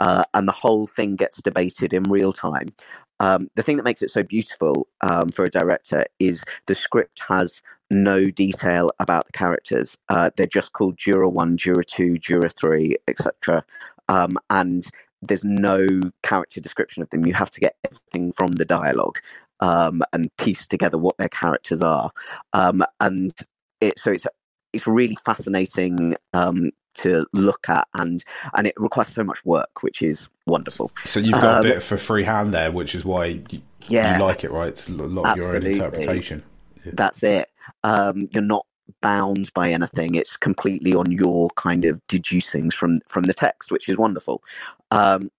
Uh, 0.00 0.24
and 0.34 0.48
the 0.48 0.52
whole 0.52 0.86
thing 0.86 1.16
gets 1.16 1.40
debated 1.40 1.92
in 1.92 2.02
real 2.04 2.32
time. 2.32 2.74
Um, 3.20 3.48
the 3.54 3.62
thing 3.62 3.76
that 3.76 3.84
makes 3.84 4.02
it 4.02 4.10
so 4.10 4.22
beautiful 4.22 4.88
um, 5.02 5.30
for 5.30 5.44
a 5.44 5.50
director 5.50 6.04
is 6.18 6.42
the 6.66 6.74
script 6.74 7.20
has 7.28 7.62
no 7.90 8.30
detail 8.30 8.90
about 8.98 9.26
the 9.26 9.32
characters. 9.32 9.96
Uh, 10.08 10.30
they're 10.36 10.46
just 10.46 10.72
called 10.72 10.96
Juror 10.96 11.28
1, 11.28 11.56
Juror 11.56 11.84
2, 11.84 12.18
Juror 12.18 12.48
3, 12.48 12.96
etc 13.06 13.64
um, 14.08 14.36
and 14.50 14.86
there's 15.22 15.44
no 15.44 15.86
character 16.22 16.60
description 16.60 17.02
of 17.02 17.10
them. 17.10 17.26
You 17.26 17.34
have 17.34 17.50
to 17.50 17.60
get 17.60 17.76
everything 17.84 18.32
from 18.32 18.52
the 18.52 18.64
dialogue 18.64 19.18
um, 19.64 20.02
and 20.12 20.34
piece 20.36 20.66
together 20.66 20.98
what 20.98 21.16
their 21.16 21.28
characters 21.30 21.82
are. 21.82 22.10
Um, 22.52 22.84
and 23.00 23.32
it, 23.80 23.98
so 23.98 24.12
it's 24.12 24.26
it's 24.74 24.86
really 24.86 25.16
fascinating 25.24 26.14
um, 26.34 26.70
to 26.94 27.26
look 27.32 27.68
at, 27.68 27.88
and 27.94 28.22
and 28.52 28.66
it 28.66 28.74
requires 28.76 29.08
so 29.08 29.24
much 29.24 29.42
work, 29.44 29.82
which 29.82 30.02
is 30.02 30.28
wonderful. 30.46 30.92
So 31.04 31.18
you've 31.18 31.32
got 31.32 31.44
a 31.44 31.56
um, 31.56 31.62
bit 31.62 31.82
for 31.82 31.96
free 31.96 32.24
hand 32.24 32.52
there, 32.52 32.70
which 32.70 32.94
is 32.94 33.04
why 33.04 33.40
you, 33.48 33.62
yeah, 33.88 34.18
you 34.18 34.22
like 34.22 34.44
it, 34.44 34.50
right? 34.50 34.68
It's 34.68 34.90
a 34.90 34.94
lot 34.94 35.30
of 35.30 35.36
your 35.36 35.56
own 35.56 35.64
interpretation. 35.64 36.42
Yeah. 36.84 36.92
That's 36.94 37.22
it. 37.22 37.48
Um, 37.82 38.28
you're 38.32 38.42
not 38.42 38.66
bound 39.00 39.50
by 39.54 39.70
anything. 39.70 40.14
It's 40.14 40.36
completely 40.36 40.94
on 40.94 41.10
your 41.10 41.48
kind 41.56 41.86
of 41.86 42.06
deducings 42.08 42.74
from 42.74 43.00
from 43.08 43.24
the 43.24 43.34
text, 43.34 43.72
which 43.72 43.88
is 43.88 43.96
wonderful. 43.96 44.42
Um, 44.90 45.30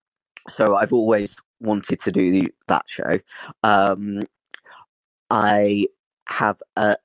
so 0.50 0.76
I've 0.76 0.94
always 0.94 1.36
wanted 1.66 2.00
to 2.00 2.12
do 2.12 2.32
the, 2.32 2.54
that 2.68 2.86
show. 2.88 3.20
Um, 3.64 4.22
I 5.30 5.88
have 6.28 6.62
a 6.76 6.98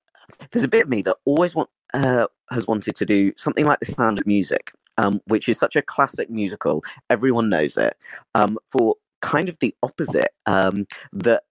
there's 0.51 0.65
a 0.65 0.69
bit 0.69 0.85
of 0.85 0.89
me 0.89 1.03
that 1.03 1.17
always 1.25 1.55
want 1.55 1.69
uh, 1.95 2.27
has 2.51 2.67
wanted 2.67 2.95
to 2.97 3.07
do 3.07 3.33
something 3.37 3.65
like 3.65 3.81
the 3.81 3.93
Sound 3.93 4.19
of 4.19 4.27
Music, 4.27 4.73
um, 4.99 5.21
which 5.27 5.49
is 5.49 5.59
such 5.59 5.77
a 5.77 5.83
classic 5.83 6.31
musical. 6.31 6.85
Everyone 7.09 7.49
knows 7.49 7.77
it. 7.77 7.97
Um, 8.35 8.59
for 8.67 8.97
kind 9.21 9.49
of 9.49 9.59
the 9.59 9.75
opposite, 9.83 10.33
um, 10.47 10.87
that 11.13 11.43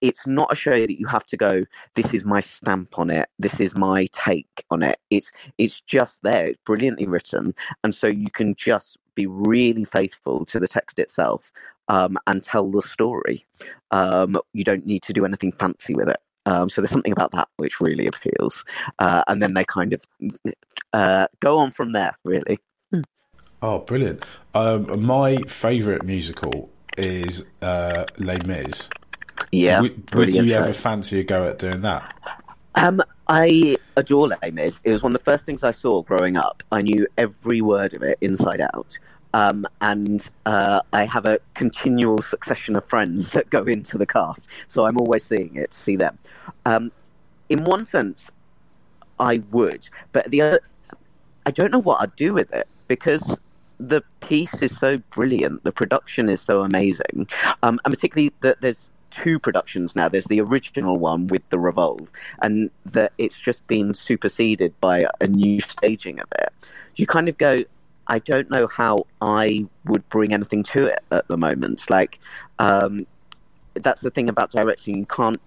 it's 0.00 0.26
not 0.26 0.52
a 0.52 0.56
show 0.56 0.86
that 0.86 0.98
you 0.98 1.06
have 1.06 1.24
to 1.24 1.36
go 1.36 1.64
this 1.94 2.12
is 2.12 2.24
my 2.24 2.40
stamp 2.40 2.98
on 2.98 3.08
it 3.08 3.26
this 3.38 3.58
is 3.58 3.74
my 3.74 4.06
take 4.12 4.64
on 4.70 4.82
it 4.82 4.98
it's 5.08 5.30
it's 5.56 5.80
just 5.80 6.22
there 6.22 6.48
it's 6.48 6.60
brilliantly 6.66 7.06
written 7.06 7.54
and 7.82 7.94
so 7.94 8.06
you 8.06 8.30
can 8.30 8.54
just 8.54 8.98
be 9.14 9.26
really 9.26 9.84
faithful 9.84 10.44
to 10.44 10.60
the 10.60 10.68
text 10.68 10.98
itself 10.98 11.52
um, 11.88 12.16
and 12.26 12.42
tell 12.42 12.70
the 12.70 12.82
story 12.82 13.44
um, 13.90 14.38
you 14.52 14.64
don't 14.64 14.86
need 14.86 15.02
to 15.02 15.12
do 15.12 15.24
anything 15.24 15.52
fancy 15.52 15.94
with 15.94 16.08
it 16.08 16.18
um, 16.46 16.68
so 16.68 16.80
there's 16.80 16.90
something 16.90 17.12
about 17.12 17.32
that 17.32 17.48
which 17.56 17.80
really 17.80 18.06
appeals 18.06 18.64
uh, 18.98 19.22
and 19.28 19.40
then 19.42 19.54
they 19.54 19.64
kind 19.64 19.92
of 19.92 20.02
uh, 20.92 21.26
go 21.40 21.58
on 21.58 21.70
from 21.70 21.92
there 21.92 22.16
really 22.24 22.58
oh 23.62 23.78
brilliant 23.80 24.22
um, 24.54 24.86
my 25.04 25.36
favorite 25.46 26.04
musical 26.04 26.70
is 26.96 27.44
uh, 27.62 28.04
Les 28.18 28.38
Mis 28.46 28.88
yeah. 29.54 29.80
Would, 29.80 30.14
would 30.14 30.34
you 30.34 30.52
ever 30.52 30.72
fancy 30.72 31.20
a 31.20 31.24
go 31.24 31.48
at 31.48 31.58
doing 31.58 31.82
that? 31.82 32.14
Um, 32.74 33.00
I 33.28 33.76
adore 33.96 34.28
Les 34.28 34.50
Mis. 34.50 34.80
It 34.84 34.90
was 34.90 35.02
one 35.02 35.14
of 35.14 35.18
the 35.18 35.24
first 35.24 35.44
things 35.44 35.62
I 35.62 35.70
saw 35.70 36.02
growing 36.02 36.36
up. 36.36 36.62
I 36.72 36.82
knew 36.82 37.06
every 37.16 37.60
word 37.60 37.94
of 37.94 38.02
it 38.02 38.18
inside 38.20 38.60
out. 38.60 38.98
Um, 39.34 39.66
and 39.80 40.30
uh, 40.46 40.80
I 40.92 41.06
have 41.06 41.26
a 41.26 41.40
continual 41.54 42.22
succession 42.22 42.76
of 42.76 42.84
friends 42.84 43.32
that 43.32 43.50
go 43.50 43.64
into 43.64 43.98
the 43.98 44.06
cast, 44.06 44.48
so 44.68 44.86
I'm 44.86 44.96
always 44.96 45.24
seeing 45.24 45.56
it, 45.56 45.74
see 45.74 45.96
them. 45.96 46.18
Um, 46.64 46.92
in 47.48 47.64
one 47.64 47.82
sense, 47.82 48.30
I 49.18 49.42
would, 49.50 49.88
but 50.12 50.30
the 50.30 50.40
other, 50.40 50.60
I 51.46 51.50
don't 51.50 51.72
know 51.72 51.80
what 51.80 52.00
I'd 52.00 52.14
do 52.14 52.32
with 52.32 52.52
it 52.52 52.68
because 52.86 53.40
the 53.78 54.02
piece 54.20 54.62
is 54.62 54.78
so 54.78 54.98
brilliant, 55.10 55.64
the 55.64 55.72
production 55.72 56.28
is 56.28 56.40
so 56.40 56.62
amazing, 56.62 57.26
um, 57.64 57.80
and 57.84 57.92
particularly 57.92 58.32
that 58.42 58.60
there's 58.60 58.88
two 59.10 59.38
productions 59.38 59.94
now. 59.94 60.08
There's 60.08 60.26
the 60.26 60.40
original 60.40 60.98
one 60.98 61.26
with 61.28 61.48
the 61.50 61.58
Revolve, 61.58 62.10
and 62.40 62.70
that 62.86 63.12
it's 63.18 63.38
just 63.38 63.66
been 63.66 63.94
superseded 63.94 64.78
by 64.80 65.06
a 65.20 65.26
new 65.26 65.60
staging 65.60 66.20
of 66.20 66.26
it. 66.38 66.52
You 66.96 67.06
kind 67.06 67.28
of 67.28 67.38
go, 67.38 67.64
I 68.06 68.18
don't 68.18 68.50
know 68.50 68.66
how 68.66 69.06
I 69.20 69.66
would 69.84 70.08
bring 70.08 70.32
anything 70.32 70.62
to 70.64 70.86
it 70.86 71.00
at 71.10 71.28
the 71.28 71.36
moment. 71.36 71.88
Like, 71.90 72.20
um, 72.58 73.06
that's 73.74 74.00
the 74.02 74.10
thing 74.10 74.28
about 74.28 74.50
directing. 74.50 74.98
You 74.98 75.06
can't 75.06 75.40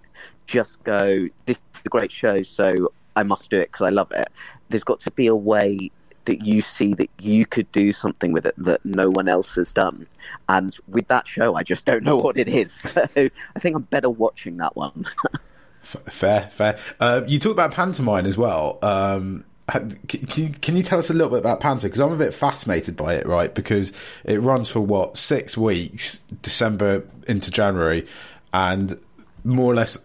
just 0.48 0.84
go, 0.84 1.28
this 1.46 1.58
is 1.58 1.82
a 1.86 1.90
great 1.90 2.12
show, 2.12 2.42
so 2.42 2.92
I 3.16 3.24
must 3.24 3.50
do 3.50 3.60
it 3.60 3.72
because 3.72 3.86
I 3.86 3.90
love 3.90 4.12
it. 4.12 4.28
There's 4.70 4.84
got 4.84 5.00
to 5.02 5.12
be 5.12 5.28
a 5.28 5.36
way 5.36 5.92
that 6.26 6.46
you 6.46 6.62
see 6.62 6.94
that 6.94 7.10
you 7.22 7.46
could 7.46 7.72
do 7.72 7.94
something 7.94 8.34
with 8.34 8.46
it 8.46 8.54
that 8.58 8.84
no 8.86 9.10
one 9.10 9.28
else 9.30 9.56
has 9.56 9.72
done. 9.72 10.08
And 10.50 10.76
with 10.88 11.08
that 11.08 11.26
show, 11.26 11.56
I 11.56 11.64
just 11.64 11.86
don't 11.86 12.04
know 12.04 12.18
what 12.18 12.38
it 12.38 12.48
is. 12.48 12.74
So 12.88 13.30
I 13.56 13.60
think 13.60 13.76
I'm 13.76 13.84
better 13.84 14.10
watching 14.10 14.58
that 14.58 14.76
one. 14.76 15.06
fair, 15.82 16.50
fair. 16.52 16.78
Uh, 17.00 17.22
you 17.26 17.40
talked 17.40 17.54
about 17.54 17.72
pantomime 17.72 18.26
as 18.26 18.38
well. 18.38 18.78
Um, 18.82 19.46
can 19.68 20.00
you, 20.36 20.50
can 20.62 20.78
you 20.78 20.84
tell 20.84 20.98
us 21.00 21.10
a 21.10 21.14
little 21.14 21.30
bit 21.30 21.40
about 21.40 21.60
Panto? 21.60 21.88
Because 21.88 22.00
I'm 22.00 22.12
a 22.12 22.18
bit 22.18 22.34
fascinated 22.34 22.96
by 22.96 23.16
it, 23.16 23.26
right? 23.28 23.54
Because 23.54 23.92
it 24.24 24.42
runs 24.42 24.70
for 24.70 24.80
what 24.80 25.18
six 25.18 25.58
weeks, 25.58 26.22
December 26.42 27.04
into 27.28 27.52
January, 27.52 28.08
and 28.54 29.00
more 29.44 29.72
or 29.72 29.76
less 29.76 29.98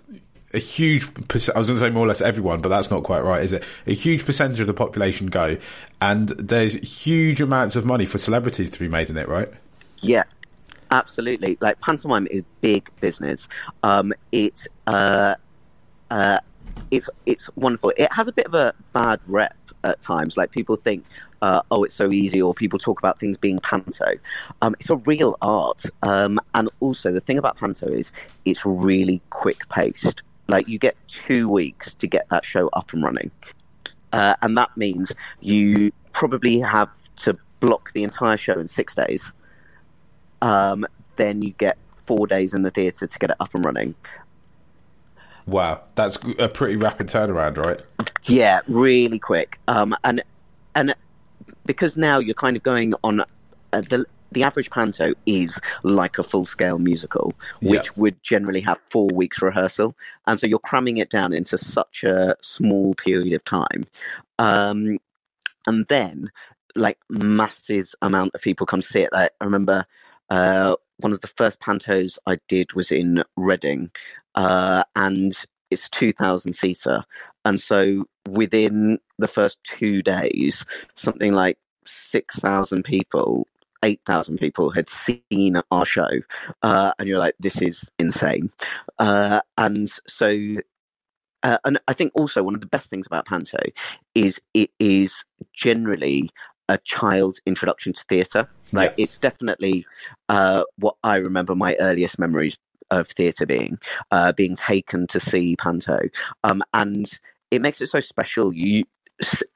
a 0.53 0.59
huge. 0.59 1.05
I 1.05 1.59
was 1.59 1.69
going 1.69 1.79
to 1.79 1.79
say 1.79 1.91
more 1.91 2.05
or 2.05 2.09
less 2.09 2.21
everyone, 2.21 2.61
but 2.61 2.71
that's 2.71 2.91
not 2.91 3.05
quite 3.05 3.23
right, 3.23 3.43
is 3.43 3.53
it? 3.53 3.63
A 3.87 3.95
huge 3.95 4.27
percentage 4.27 4.61
of 4.61 4.67
the 4.67 4.75
population 4.75 5.29
go, 5.29 5.57
and 6.01 6.29
there's 6.31 6.75
huge 6.75 7.41
amounts 7.41 7.77
of 7.77 7.85
money 7.85 8.05
for 8.05 8.19
celebrities 8.19 8.69
to 8.71 8.79
be 8.79 8.89
made 8.89 9.11
in 9.11 9.17
it, 9.17 9.29
right? 9.29 9.49
Yeah, 10.01 10.25
absolutely. 10.91 11.57
Like 11.61 11.81
pantomime 11.81 12.27
is 12.31 12.43
big 12.61 12.91
business. 13.01 13.49
Um, 13.85 14.13
it 14.33 14.67
uh, 14.89 15.37
uh, 16.11 16.39
it's 16.91 17.09
it's 17.27 17.49
wonderful. 17.57 17.93
It 17.97 18.13
has 18.13 18.29
a 18.29 18.33
bit 18.33 18.47
of 18.47 18.55
a 18.55 18.75
bad 18.93 19.21
rep 19.27 19.57
at 19.85 20.01
times. 20.01 20.37
Like 20.37 20.51
people 20.51 20.77
think, 20.77 21.05
uh, 21.41 21.63
oh, 21.71 21.85
it's 21.85 21.95
so 21.95 22.13
easy, 22.13 22.41
or 22.41 22.55
people 22.55 22.79
talk 22.79 22.99
about 22.99 23.19
things 23.19 23.37
being 23.37 23.59
panto. 23.61 24.13
Um, 24.61 24.75
it's 24.79 24.91
a 24.91 24.97
real 24.97 25.37
art, 25.43 25.85
um, 26.03 26.39
and 26.55 26.69
also 26.81 27.13
the 27.13 27.21
thing 27.21 27.39
about 27.39 27.57
panto 27.57 27.89
is 27.89 28.13
it's 28.45 28.65
really 28.65 29.21
quick 29.31 29.69
paced. 29.69 30.23
Like 30.49 30.69
you 30.69 30.79
get 30.79 30.97
two 31.07 31.49
weeks 31.49 31.95
to 31.97 32.07
get 32.07 32.29
that 32.29 32.45
show 32.45 32.69
up 32.69 32.93
and 32.93 33.03
running, 33.03 33.31
uh, 34.13 34.35
and 34.43 34.57
that 34.57 34.77
means 34.77 35.13
you 35.41 35.93
probably 36.13 36.61
have 36.61 36.91
to 37.17 37.37
block 37.61 37.93
the 37.93 38.03
entire 38.03 38.37
show 38.37 38.59
in 38.59 38.67
six 38.67 38.95
days, 38.95 39.33
um, 40.43 40.85
then 41.17 41.43
you 41.43 41.53
get 41.53 41.79
four 42.05 42.27
days 42.27 42.53
in 42.53 42.63
the 42.63 42.71
theatre 42.71 43.07
to 43.07 43.19
get 43.19 43.31
it 43.31 43.37
up 43.41 43.55
and 43.55 43.65
running. 43.65 43.95
Wow, 45.47 45.83
that's 45.95 46.19
a 46.39 46.49
pretty 46.49 46.77
rapid 46.77 47.09
turnaround, 47.09 47.57
right? 47.57 47.81
Yeah, 48.25 48.61
really 48.69 49.19
quick. 49.19 49.59
Um, 49.69 49.95
and 50.05 50.23
and 50.75 50.95
because 51.67 51.97
now 51.97 52.19
you're 52.19 52.35
kind 52.35 52.57
of 52.57 52.63
going 52.63 52.95
on 53.03 53.21
uh, 53.21 53.25
the 53.73 54.07
the 54.31 54.43
average 54.45 54.71
panto 54.71 55.13
is 55.27 55.59
like 55.83 56.19
a 56.19 56.23
full 56.23 56.47
scale 56.47 56.79
musical, 56.79 57.35
which 57.61 57.85
Yeah. 57.85 57.91
would 57.97 58.23
generally 58.23 58.61
have 58.61 58.81
four 58.91 59.09
weeks 59.09 59.43
rehearsal, 59.43 59.95
and 60.27 60.41
so 60.41 60.47
you're 60.47 60.59
cramming 60.59 60.97
it 60.97 61.11
down 61.11 61.33
into 61.33 61.59
such 61.59 62.03
a 62.05 62.37
small 62.41 62.95
period 62.95 63.35
of 63.35 63.45
time, 63.45 63.85
um, 64.39 64.99
and 65.67 65.87
then 65.89 66.31
like 66.75 66.99
masses 67.11 67.95
amount 68.01 68.35
of 68.35 68.41
people 68.41 68.67
come 68.67 68.81
to 68.81 68.87
see 68.87 69.01
it. 69.01 69.13
Like, 69.13 69.33
I 69.41 69.45
remember 69.45 69.85
uh, 70.31 70.77
one 70.99 71.13
of 71.13 71.21
the 71.21 71.27
first 71.27 71.61
pantos 71.61 72.17
I 72.27 72.39
did 72.49 72.73
was 72.73 72.91
in 72.91 73.23
Reading, 73.37 73.91
uh, 74.35 74.85
and 74.97 75.35
it's 75.71 75.89
two 75.89 76.13
thousand 76.13 76.55
seater, 76.55 77.05
and 77.45 77.61
so 77.61 78.05
within 78.29 78.99
the 79.19 79.29
first 79.29 79.59
two 79.65 80.03
days, 80.03 80.65
something 80.95 81.33
like 81.33 81.59
six 81.85 82.37
thousand 82.37 82.85
people. 82.85 83.47
8,000 83.85 84.39
people 84.39 84.71
had 84.71 84.89
seen 84.89 85.61
our 85.73 85.85
show, 85.85 86.09
uh, 86.63 86.93
and 87.01 87.09
you're 87.09 87.19
like, 87.19 87.35
this 87.41 87.61
is 87.61 87.91
insane. 87.99 88.49
Uh, 89.01 89.41
and 89.59 89.91
so, 90.07 90.29
uh, 91.43 91.59
and 91.65 91.81
I 91.89 91.93
think 91.93 92.13
also 92.15 92.45
one 92.45 92.55
of 92.55 92.61
the 92.61 92.69
best 92.69 92.87
things 92.89 93.07
about 93.09 93.27
Panto 93.27 93.59
is 94.15 94.41
it 94.55 94.71
is 94.79 95.25
generally 95.53 96.31
a 96.69 96.79
child's 96.79 97.41
introduction 97.45 97.93
to 97.93 98.05
theatre. 98.09 98.49
Like, 98.71 98.95
Yeah. 98.97 99.05
it's 99.07 99.19
definitely 99.19 99.85
uh, 100.29 100.63
what 100.77 100.95
I 101.03 101.17
remember 101.17 101.57
my 101.57 101.75
earliest 101.81 102.21
memories 102.21 102.57
of 102.93 103.09
theatre 103.09 103.47
being, 103.47 103.79
uh, 104.13 104.33
being 104.33 104.55
taken 104.55 105.07
to 105.09 105.19
see 105.19 105.57
Panto. 105.57 105.99
Um, 106.45 106.63
and 106.73 107.11
it 107.51 107.61
makes 107.61 107.81
it 107.81 107.89
so 107.89 108.01
special. 108.01 108.53
You, 108.53 108.85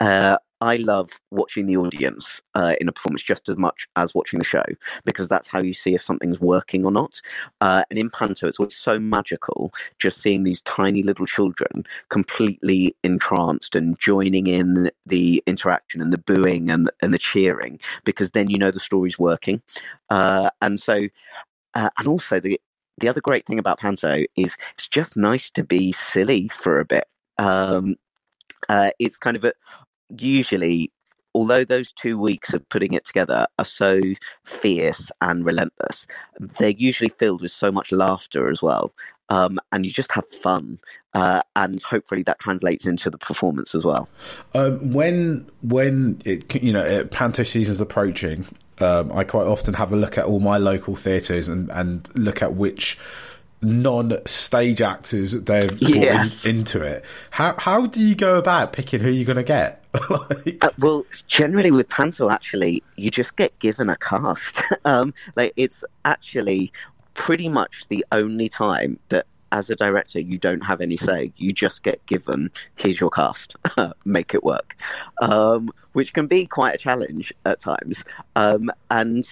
uh, 0.00 0.38
I 0.60 0.76
love 0.76 1.10
watching 1.30 1.66
the 1.66 1.76
audience 1.76 2.40
uh, 2.54 2.76
in 2.80 2.88
a 2.88 2.92
performance 2.92 3.22
just 3.22 3.48
as 3.48 3.58
much 3.58 3.86
as 3.96 4.14
watching 4.14 4.38
the 4.38 4.44
show 4.44 4.64
because 5.04 5.28
that's 5.28 5.48
how 5.48 5.60
you 5.60 5.74
see 5.74 5.94
if 5.94 6.02
something's 6.02 6.40
working 6.40 6.84
or 6.86 6.90
not. 6.90 7.20
Uh, 7.60 7.84
and 7.90 7.98
in 7.98 8.08
Panto, 8.08 8.48
it's 8.48 8.58
always 8.58 8.74
so 8.74 8.98
magical 8.98 9.72
just 9.98 10.22
seeing 10.22 10.44
these 10.44 10.62
tiny 10.62 11.02
little 11.02 11.26
children 11.26 11.84
completely 12.08 12.96
entranced 13.04 13.74
and 13.74 13.98
joining 13.98 14.46
in 14.46 14.90
the 15.04 15.42
interaction 15.46 16.00
and 16.00 16.12
the 16.12 16.18
booing 16.18 16.70
and 16.70 16.90
and 17.02 17.12
the 17.12 17.18
cheering 17.18 17.78
because 18.04 18.30
then 18.30 18.48
you 18.48 18.56
know 18.56 18.70
the 18.70 18.80
story's 18.80 19.18
working. 19.18 19.60
Uh, 20.08 20.48
and 20.62 20.80
so, 20.80 21.06
uh, 21.74 21.90
and 21.98 22.08
also 22.08 22.40
the 22.40 22.58
the 22.98 23.08
other 23.08 23.20
great 23.20 23.46
thing 23.46 23.58
about 23.58 23.78
Panto 23.78 24.24
is 24.36 24.56
it's 24.74 24.88
just 24.88 25.16
nice 25.16 25.50
to 25.50 25.62
be 25.62 25.92
silly 25.92 26.48
for 26.48 26.80
a 26.80 26.84
bit. 26.84 27.06
Um, 27.38 27.96
uh, 28.68 28.90
it's 28.98 29.16
kind 29.16 29.36
of 29.36 29.44
a 29.44 29.52
usually 30.10 30.92
although 31.34 31.64
those 31.64 31.92
two 31.92 32.18
weeks 32.18 32.54
of 32.54 32.66
putting 32.70 32.94
it 32.94 33.04
together 33.04 33.46
are 33.58 33.64
so 33.64 34.00
fierce 34.44 35.10
and 35.20 35.44
relentless 35.44 36.06
they're 36.58 36.70
usually 36.70 37.10
filled 37.18 37.42
with 37.42 37.52
so 37.52 37.70
much 37.70 37.92
laughter 37.92 38.50
as 38.50 38.62
well 38.62 38.92
um, 39.28 39.58
and 39.72 39.84
you 39.84 39.90
just 39.90 40.12
have 40.12 40.26
fun 40.30 40.78
uh, 41.14 41.42
and 41.56 41.82
hopefully 41.82 42.22
that 42.22 42.38
translates 42.38 42.86
into 42.86 43.10
the 43.10 43.18
performance 43.18 43.74
as 43.74 43.84
well 43.84 44.08
Um, 44.54 44.92
when 44.92 45.46
when 45.62 46.18
it, 46.24 46.62
you 46.62 46.72
know 46.72 47.04
Panto 47.06 47.42
season's 47.42 47.80
approaching, 47.80 48.46
um, 48.78 49.10
I 49.12 49.24
quite 49.24 49.46
often 49.46 49.74
have 49.74 49.92
a 49.92 49.96
look 49.96 50.18
at 50.18 50.24
all 50.26 50.40
my 50.40 50.58
local 50.58 50.96
theatres 50.96 51.48
and, 51.48 51.70
and 51.70 52.08
look 52.14 52.42
at 52.42 52.54
which 52.54 52.98
non-stage 53.62 54.80
actors 54.82 55.32
they've 55.32 55.78
brought 55.78 56.44
in- 56.46 56.56
into 56.56 56.82
it. 56.82 57.04
How 57.30 57.54
how 57.58 57.86
do 57.86 58.00
you 58.00 58.14
go 58.14 58.36
about 58.36 58.72
picking 58.72 59.00
who 59.00 59.10
you're 59.10 59.24
going 59.24 59.36
to 59.36 59.42
get? 59.42 59.82
Like- 60.10 60.58
Uh, 60.62 60.70
well, 60.78 61.06
generally 61.26 61.70
with 61.70 61.88
Panto, 61.88 62.30
actually, 62.30 62.82
you 62.96 63.10
just 63.10 63.36
get 63.36 63.58
given 63.58 63.88
a 63.88 63.96
cast. 63.96 64.60
um, 64.84 65.14
like 65.36 65.52
it's 65.56 65.84
actually 66.04 66.72
pretty 67.14 67.48
much 67.48 67.86
the 67.88 68.04
only 68.12 68.48
time 68.48 68.98
that, 69.08 69.26
as 69.52 69.70
a 69.70 69.76
director, 69.76 70.20
you 70.20 70.38
don't 70.38 70.60
have 70.60 70.80
any 70.80 70.96
say. 70.96 71.32
You 71.36 71.52
just 71.52 71.82
get 71.82 72.04
given, 72.06 72.50
"Here's 72.76 73.00
your 73.00 73.10
cast, 73.10 73.56
make 74.04 74.34
it 74.34 74.44
work," 74.44 74.76
um, 75.20 75.70
which 75.92 76.12
can 76.12 76.26
be 76.26 76.46
quite 76.46 76.74
a 76.74 76.78
challenge 76.78 77.32
at 77.44 77.60
times. 77.60 78.04
Um, 78.34 78.70
and 78.90 79.26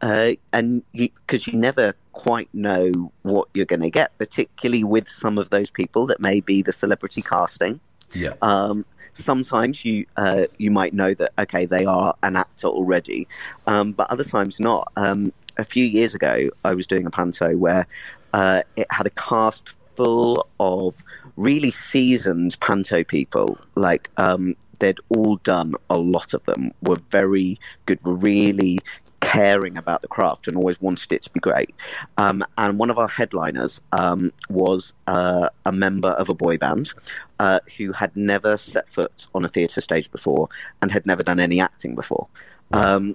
uh, 0.00 0.32
and 0.52 0.82
because 0.92 1.46
you, 1.46 1.54
never 1.54 1.94
quite 2.12 2.48
know 2.52 3.10
what 3.22 3.48
you're 3.54 3.64
going 3.64 3.80
to 3.80 3.90
get, 3.90 4.16
particularly 4.18 4.84
with 4.84 5.08
some 5.08 5.38
of 5.38 5.50
those 5.50 5.70
people 5.70 6.06
that 6.06 6.20
may 6.20 6.40
be 6.40 6.62
the 6.62 6.72
celebrity 6.72 7.22
casting. 7.22 7.80
yeah, 8.12 8.34
Um, 8.42 8.84
sometimes 9.14 9.84
you 9.84 10.06
uh, 10.16 10.44
you 10.58 10.70
might 10.70 10.92
know 10.92 11.14
that 11.14 11.32
okay 11.38 11.64
they 11.64 11.84
are 11.86 12.14
an 12.22 12.36
actor 12.36 12.68
already, 12.68 13.26
um, 13.66 13.92
but 13.92 14.10
other 14.10 14.24
times 14.24 14.60
not. 14.60 14.92
Um, 14.96 15.32
a 15.56 15.64
few 15.64 15.84
years 15.84 16.14
ago, 16.14 16.50
I 16.64 16.74
was 16.74 16.86
doing 16.86 17.06
a 17.06 17.10
panto 17.10 17.56
where 17.56 17.86
uh, 18.34 18.62
it 18.74 18.86
had 18.90 19.06
a 19.06 19.10
cast 19.10 19.70
full 19.94 20.48
of 20.58 20.96
really 21.36 21.70
seasoned 21.70 22.58
panto 22.58 23.04
people. 23.04 23.56
Like 23.76 24.10
um, 24.16 24.56
they'd 24.80 24.98
all 25.08 25.36
done 25.36 25.74
a 25.88 25.96
lot 25.96 26.34
of 26.34 26.44
them. 26.44 26.72
Were 26.82 26.98
very 27.10 27.60
good. 27.86 28.04
Were 28.04 28.16
really 28.16 28.80
caring 29.20 29.78
about 29.78 30.02
the 30.02 30.08
craft 30.08 30.48
and 30.48 30.56
always 30.56 30.80
wanted 30.80 31.12
it 31.12 31.22
to 31.22 31.30
be 31.30 31.38
great. 31.38 31.74
Um, 32.18 32.44
and 32.58 32.76
one 32.76 32.90
of 32.90 32.98
our 32.98 33.08
headliners 33.08 33.80
um, 33.92 34.32
was 34.50 34.94
uh, 35.06 35.48
a 35.64 35.70
member 35.70 36.10
of 36.10 36.28
a 36.28 36.34
boy 36.34 36.58
band 36.58 36.92
uh, 37.38 37.60
who 37.76 37.92
had 37.92 38.16
never 38.16 38.56
set 38.56 38.88
foot 38.90 39.26
on 39.32 39.44
a 39.44 39.48
theatre 39.48 39.80
stage 39.80 40.10
before 40.10 40.48
and 40.82 40.90
had 40.90 41.06
never 41.06 41.22
done 41.22 41.38
any 41.38 41.60
acting 41.60 41.94
before. 41.94 42.26
Um, 42.72 43.14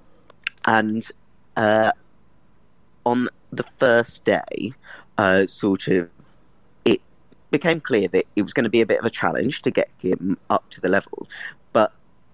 and 0.64 1.06
uh, 1.56 1.92
on 3.04 3.28
the 3.52 3.64
first 3.78 4.24
day, 4.24 4.72
uh, 5.20 5.46
sort 5.46 5.86
of, 5.88 6.08
it 6.86 7.02
became 7.50 7.78
clear 7.78 8.08
that 8.08 8.24
it 8.36 8.42
was 8.42 8.54
going 8.54 8.64
to 8.64 8.70
be 8.70 8.80
a 8.80 8.86
bit 8.86 8.98
of 8.98 9.04
a 9.04 9.10
challenge 9.10 9.60
to 9.60 9.70
get 9.70 9.90
him 9.98 10.38
up 10.48 10.64
to 10.70 10.80
the 10.80 10.88
level. 10.88 11.28
But 11.74 11.92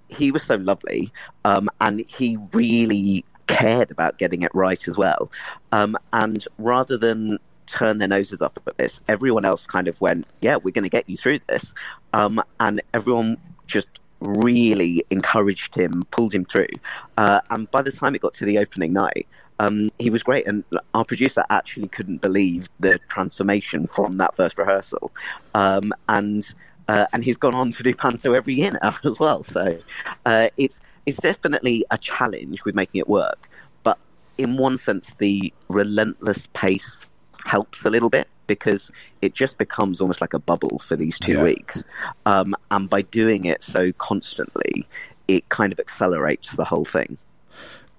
he 0.09 0.31
was 0.31 0.44
so 0.44 0.55
lovely, 0.55 1.12
um, 1.44 1.68
and 1.81 2.05
he 2.09 2.38
really 2.53 3.25
cared 3.49 3.90
about 3.90 4.18
getting 4.18 4.42
it 4.42 4.55
right 4.55 4.87
as 4.87 4.96
well. 4.96 5.33
Um, 5.72 5.99
and 6.12 6.46
rather 6.59 6.96
than 6.96 7.40
turn 7.66 7.99
their 7.99 8.07
noses 8.07 8.40
up 8.40 8.57
at 8.68 8.79
this, 8.79 9.01
everyone 9.09 9.44
else 9.44 9.66
kind 9.66 9.88
of 9.88 10.01
went, 10.01 10.25
"Yeah, 10.40 10.57
we're 10.57 10.70
going 10.70 10.85
to 10.85 10.96
get 10.99 11.09
you 11.09 11.16
through 11.16 11.40
this," 11.49 11.75
um, 12.12 12.40
and 12.61 12.81
everyone 12.94 13.37
just 13.66 13.88
really 14.20 15.05
encouraged 15.11 15.75
him, 15.75 16.05
pulled 16.12 16.33
him 16.33 16.44
through. 16.44 16.75
Uh, 17.18 17.40
and 17.51 17.68
by 17.72 17.83
the 17.83 17.90
time 17.90 18.14
it 18.14 18.20
got 18.20 18.35
to 18.35 18.44
the 18.44 18.59
opening 18.59 18.92
night, 18.92 19.27
um, 19.59 19.90
he 19.99 20.11
was 20.11 20.23
great. 20.23 20.47
And 20.47 20.64
our 20.95 21.05
producer 21.05 21.45
actually 21.51 21.88
couldn't 21.88 22.21
believe 22.21 22.69
the 22.81 22.99
transformation 23.09 23.87
from 23.87 24.19
that 24.19 24.37
first 24.37 24.59
rehearsal. 24.59 25.11
Um, 25.55 25.92
and 26.09 26.47
uh, 26.88 27.07
and 27.12 27.25
he's 27.25 27.37
gone 27.37 27.55
on 27.55 27.73
to 27.73 27.83
do 27.83 27.95
panto 27.95 28.33
every 28.33 28.55
year 28.55 28.79
now 28.83 28.95
as 29.05 29.19
well. 29.19 29.42
So 29.42 29.79
uh, 30.25 30.49
it's 30.57 30.81
it's 31.07 31.19
definitely 31.21 31.85
a 31.90 31.99
challenge 31.99 32.64
with 32.64 32.75
making 32.75 32.99
it 33.01 33.09
work. 33.09 33.49
But 33.83 33.99
in 34.38 34.57
one 34.57 34.77
sense, 34.77 35.14
the 35.19 35.53
relentless 35.69 36.49
pace 36.53 37.11
helps 37.45 37.85
a 37.85 37.90
little 37.90 38.11
bit 38.11 38.29
because 38.49 38.90
it 39.23 39.35
just 39.35 39.59
becomes 39.59 40.01
almost 40.01 40.21
like 40.21 40.35
a 40.35 40.38
bubble 40.38 40.79
for 40.81 40.95
these 40.97 41.19
two 41.19 41.33
Yeah. 41.33 41.42
weeks. 41.42 41.85
Um, 42.27 42.55
and 42.71 42.88
by 42.88 43.03
doing 43.03 43.45
it 43.45 43.62
so 43.64 43.90
constantly, 43.92 44.87
it 45.27 45.49
kind 45.49 45.73
of 45.73 45.81
accelerates 45.81 46.55
the 46.55 46.64
whole 46.64 46.85
thing. 46.85 47.19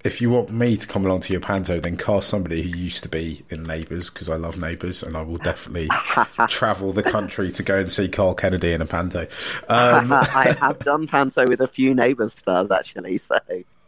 If 0.08 0.22
you 0.22 0.30
want 0.32 0.50
me 0.50 0.76
to 0.78 0.88
come 0.88 1.06
along 1.06 1.20
to 1.22 1.34
your 1.34 1.42
panto, 1.42 1.80
then 1.80 1.98
cast 1.98 2.30
somebody 2.30 2.62
who 2.64 2.76
used 2.78 3.04
to 3.04 3.10
be 3.10 3.44
in 3.50 3.64
Neighbours 3.64 4.10
because 4.10 4.30
I 4.30 4.36
love 4.36 4.58
Neighbours, 4.58 5.04
and 5.04 5.16
I 5.16 5.22
will 5.22 5.38
definitely 5.38 5.90
travel 6.50 6.94
the 6.94 7.04
country 7.04 7.52
to 7.52 7.64
go 7.64 7.78
and 7.80 7.92
see 7.92 8.08
Carl 8.10 8.34
Kennedy 8.34 8.74
in 8.74 8.82
a 8.82 8.86
panto. 8.86 9.28
Um, 9.70 10.12
I 10.14 10.56
have 10.60 10.80
done 10.80 11.08
panto 11.08 11.48
with 11.48 11.60
a 11.62 11.68
few 11.68 11.94
neighbours 11.94 12.34
stars 12.34 12.72
actually, 12.72 13.18
so 13.18 13.38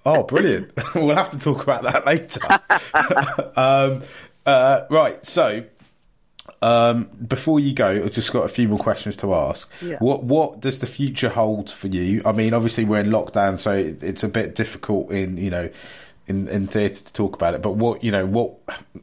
Oh, 0.05 0.23
brilliant. 0.23 0.71
we'll 0.95 1.15
have 1.15 1.29
to 1.31 1.39
talk 1.39 1.63
about 1.63 1.83
that 1.83 2.05
later. 2.05 2.39
um, 3.55 4.03
uh, 4.45 4.85
right. 4.89 5.23
So, 5.25 5.63
um, 6.61 7.05
before 7.27 7.59
you 7.59 7.73
go, 7.73 7.87
I've 7.87 8.11
just 8.11 8.33
got 8.33 8.45
a 8.45 8.49
few 8.49 8.67
more 8.67 8.79
questions 8.79 9.17
to 9.17 9.33
ask. 9.33 9.71
Yeah. 9.81 9.97
What 9.99 10.23
What 10.23 10.59
does 10.59 10.79
the 10.79 10.87
future 10.87 11.29
hold 11.29 11.69
for 11.69 11.87
you? 11.87 12.21
I 12.25 12.31
mean, 12.31 12.53
obviously 12.53 12.85
we're 12.85 13.01
in 13.01 13.07
lockdown, 13.07 13.59
so 13.59 13.73
it, 13.73 14.03
it's 14.03 14.23
a 14.23 14.29
bit 14.29 14.55
difficult 14.55 15.11
in 15.11 15.37
you 15.37 15.49
know 15.49 15.69
in 16.29 16.47
in 16.47 16.67
theatre 16.67 17.03
to 17.03 17.13
talk 17.13 17.35
about 17.35 17.55
it. 17.55 17.61
But 17.61 17.73
what 17.73 18.03
you 18.03 18.11
know, 18.11 18.25
what 18.25 18.53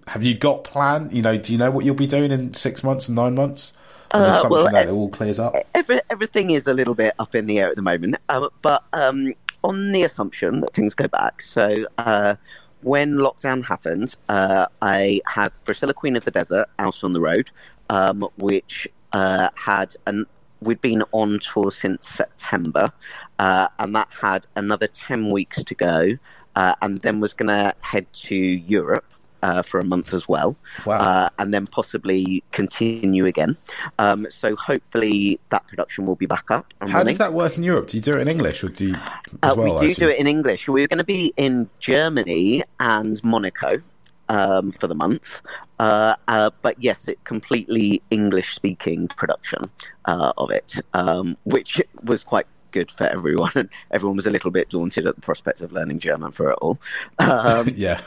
have 0.06 0.22
you 0.22 0.34
got 0.34 0.64
planned? 0.64 1.12
You 1.12 1.22
know, 1.22 1.36
do 1.36 1.52
you 1.52 1.58
know 1.58 1.70
what 1.70 1.84
you'll 1.84 1.94
be 1.94 2.06
doing 2.06 2.30
in 2.30 2.54
six 2.54 2.82
months 2.82 3.08
and 3.08 3.16
nine 3.16 3.34
months? 3.34 3.72
And 4.12 4.24
Uh, 4.24 4.46
well, 4.48 4.70
that 4.70 4.86
it 4.86 4.90
all 4.90 5.08
clears 5.08 5.38
up. 5.38 5.54
every, 5.74 6.00
everything 6.10 6.50
is 6.52 6.66
a 6.66 6.74
little 6.74 6.94
bit 6.94 7.14
up 7.18 7.34
in 7.34 7.46
the 7.46 7.58
air 7.58 7.68
at 7.68 7.76
the 7.76 7.82
moment. 7.82 8.16
Um, 8.28 8.48
but 8.62 8.84
um, 8.92 9.32
on 9.64 9.92
the 9.92 10.04
assumption 10.04 10.60
that 10.60 10.72
things 10.72 10.94
go 10.94 11.08
back, 11.08 11.42
so 11.42 11.74
uh, 11.98 12.36
when 12.82 13.14
lockdown 13.14 13.66
happened, 13.66 14.14
uh, 14.28 14.66
I 14.80 15.20
had 15.26 15.52
Priscilla 15.64 15.92
Queen 15.92 16.16
of 16.16 16.24
the 16.24 16.30
Desert 16.30 16.68
out 16.78 17.02
on 17.02 17.14
the 17.14 17.20
road, 17.20 17.50
um, 17.90 18.28
which 18.36 18.88
uh, 19.12 19.48
had 19.54 19.96
an 20.06 20.26
we'd 20.60 20.80
been 20.80 21.02
on 21.12 21.38
tour 21.40 21.70
since 21.70 22.08
September, 22.08 22.90
uh, 23.38 23.68
and 23.78 23.94
that 23.94 24.08
had 24.20 24.46
another 24.54 24.86
ten 24.86 25.30
weeks 25.30 25.62
to 25.64 25.74
go, 25.74 26.16
uh, 26.56 26.74
and 26.82 27.00
then 27.02 27.20
was 27.20 27.32
going 27.32 27.48
to 27.48 27.72
head 27.80 28.06
to 28.12 28.34
Europe 28.34 29.04
uh, 29.42 29.62
for 29.62 29.78
a 29.78 29.84
month 29.84 30.12
as 30.14 30.26
well, 30.26 30.56
Wow. 30.84 30.98
uh, 30.98 31.28
and 31.38 31.52
then 31.54 31.66
possibly 31.66 32.42
continue 32.52 33.26
again. 33.26 33.56
Um, 33.98 34.26
so 34.30 34.56
hopefully 34.56 35.38
that 35.50 35.66
production 35.68 36.06
will 36.06 36.16
be 36.16 36.26
back 36.26 36.50
up. 36.50 36.72
And 36.80 36.90
How 36.90 36.98
running. 36.98 37.12
does 37.12 37.18
that 37.18 37.32
work 37.32 37.56
in 37.56 37.62
Europe? 37.62 37.88
Do 37.88 37.96
you 37.96 38.02
do 38.02 38.16
it 38.16 38.22
in 38.22 38.28
English 38.28 38.64
or 38.64 38.68
do 38.70 38.88
you 38.88 38.94
Uh, 39.42 39.54
well? 39.56 39.78
We 39.78 39.88
do 39.88 39.94
do 39.94 40.08
it 40.08 40.18
in 40.18 40.26
English. 40.26 40.66
We're 40.68 40.88
going 40.88 40.98
to 40.98 41.04
be 41.04 41.32
in 41.36 41.68
Germany 41.78 42.64
and 42.80 43.22
Monaco 43.22 43.80
um, 44.28 44.72
for 44.72 44.86
the 44.88 44.94
month. 44.94 45.42
Uh, 45.78 46.14
uh, 46.26 46.50
but 46.62 46.74
yes, 46.82 47.06
it 47.06 47.22
completely 47.24 48.02
English 48.10 48.54
speaking 48.54 49.06
production 49.08 49.70
uh, 50.06 50.32
of 50.38 50.50
it, 50.50 50.80
um, 50.94 51.36
which 51.44 51.80
was 52.02 52.24
quite 52.24 52.46
good 52.76 52.92
for 52.92 53.04
everyone. 53.04 53.52
And 53.54 53.68
everyone 53.90 54.16
was 54.16 54.26
a 54.26 54.30
little 54.30 54.50
bit 54.50 54.68
daunted 54.68 55.06
at 55.06 55.14
the 55.14 55.22
prospect 55.22 55.62
of 55.62 55.72
learning 55.72 55.98
German 55.98 56.30
for 56.30 56.50
it 56.50 56.58
all. 56.60 56.78
Um, 57.18 57.70
yeah. 57.74 58.02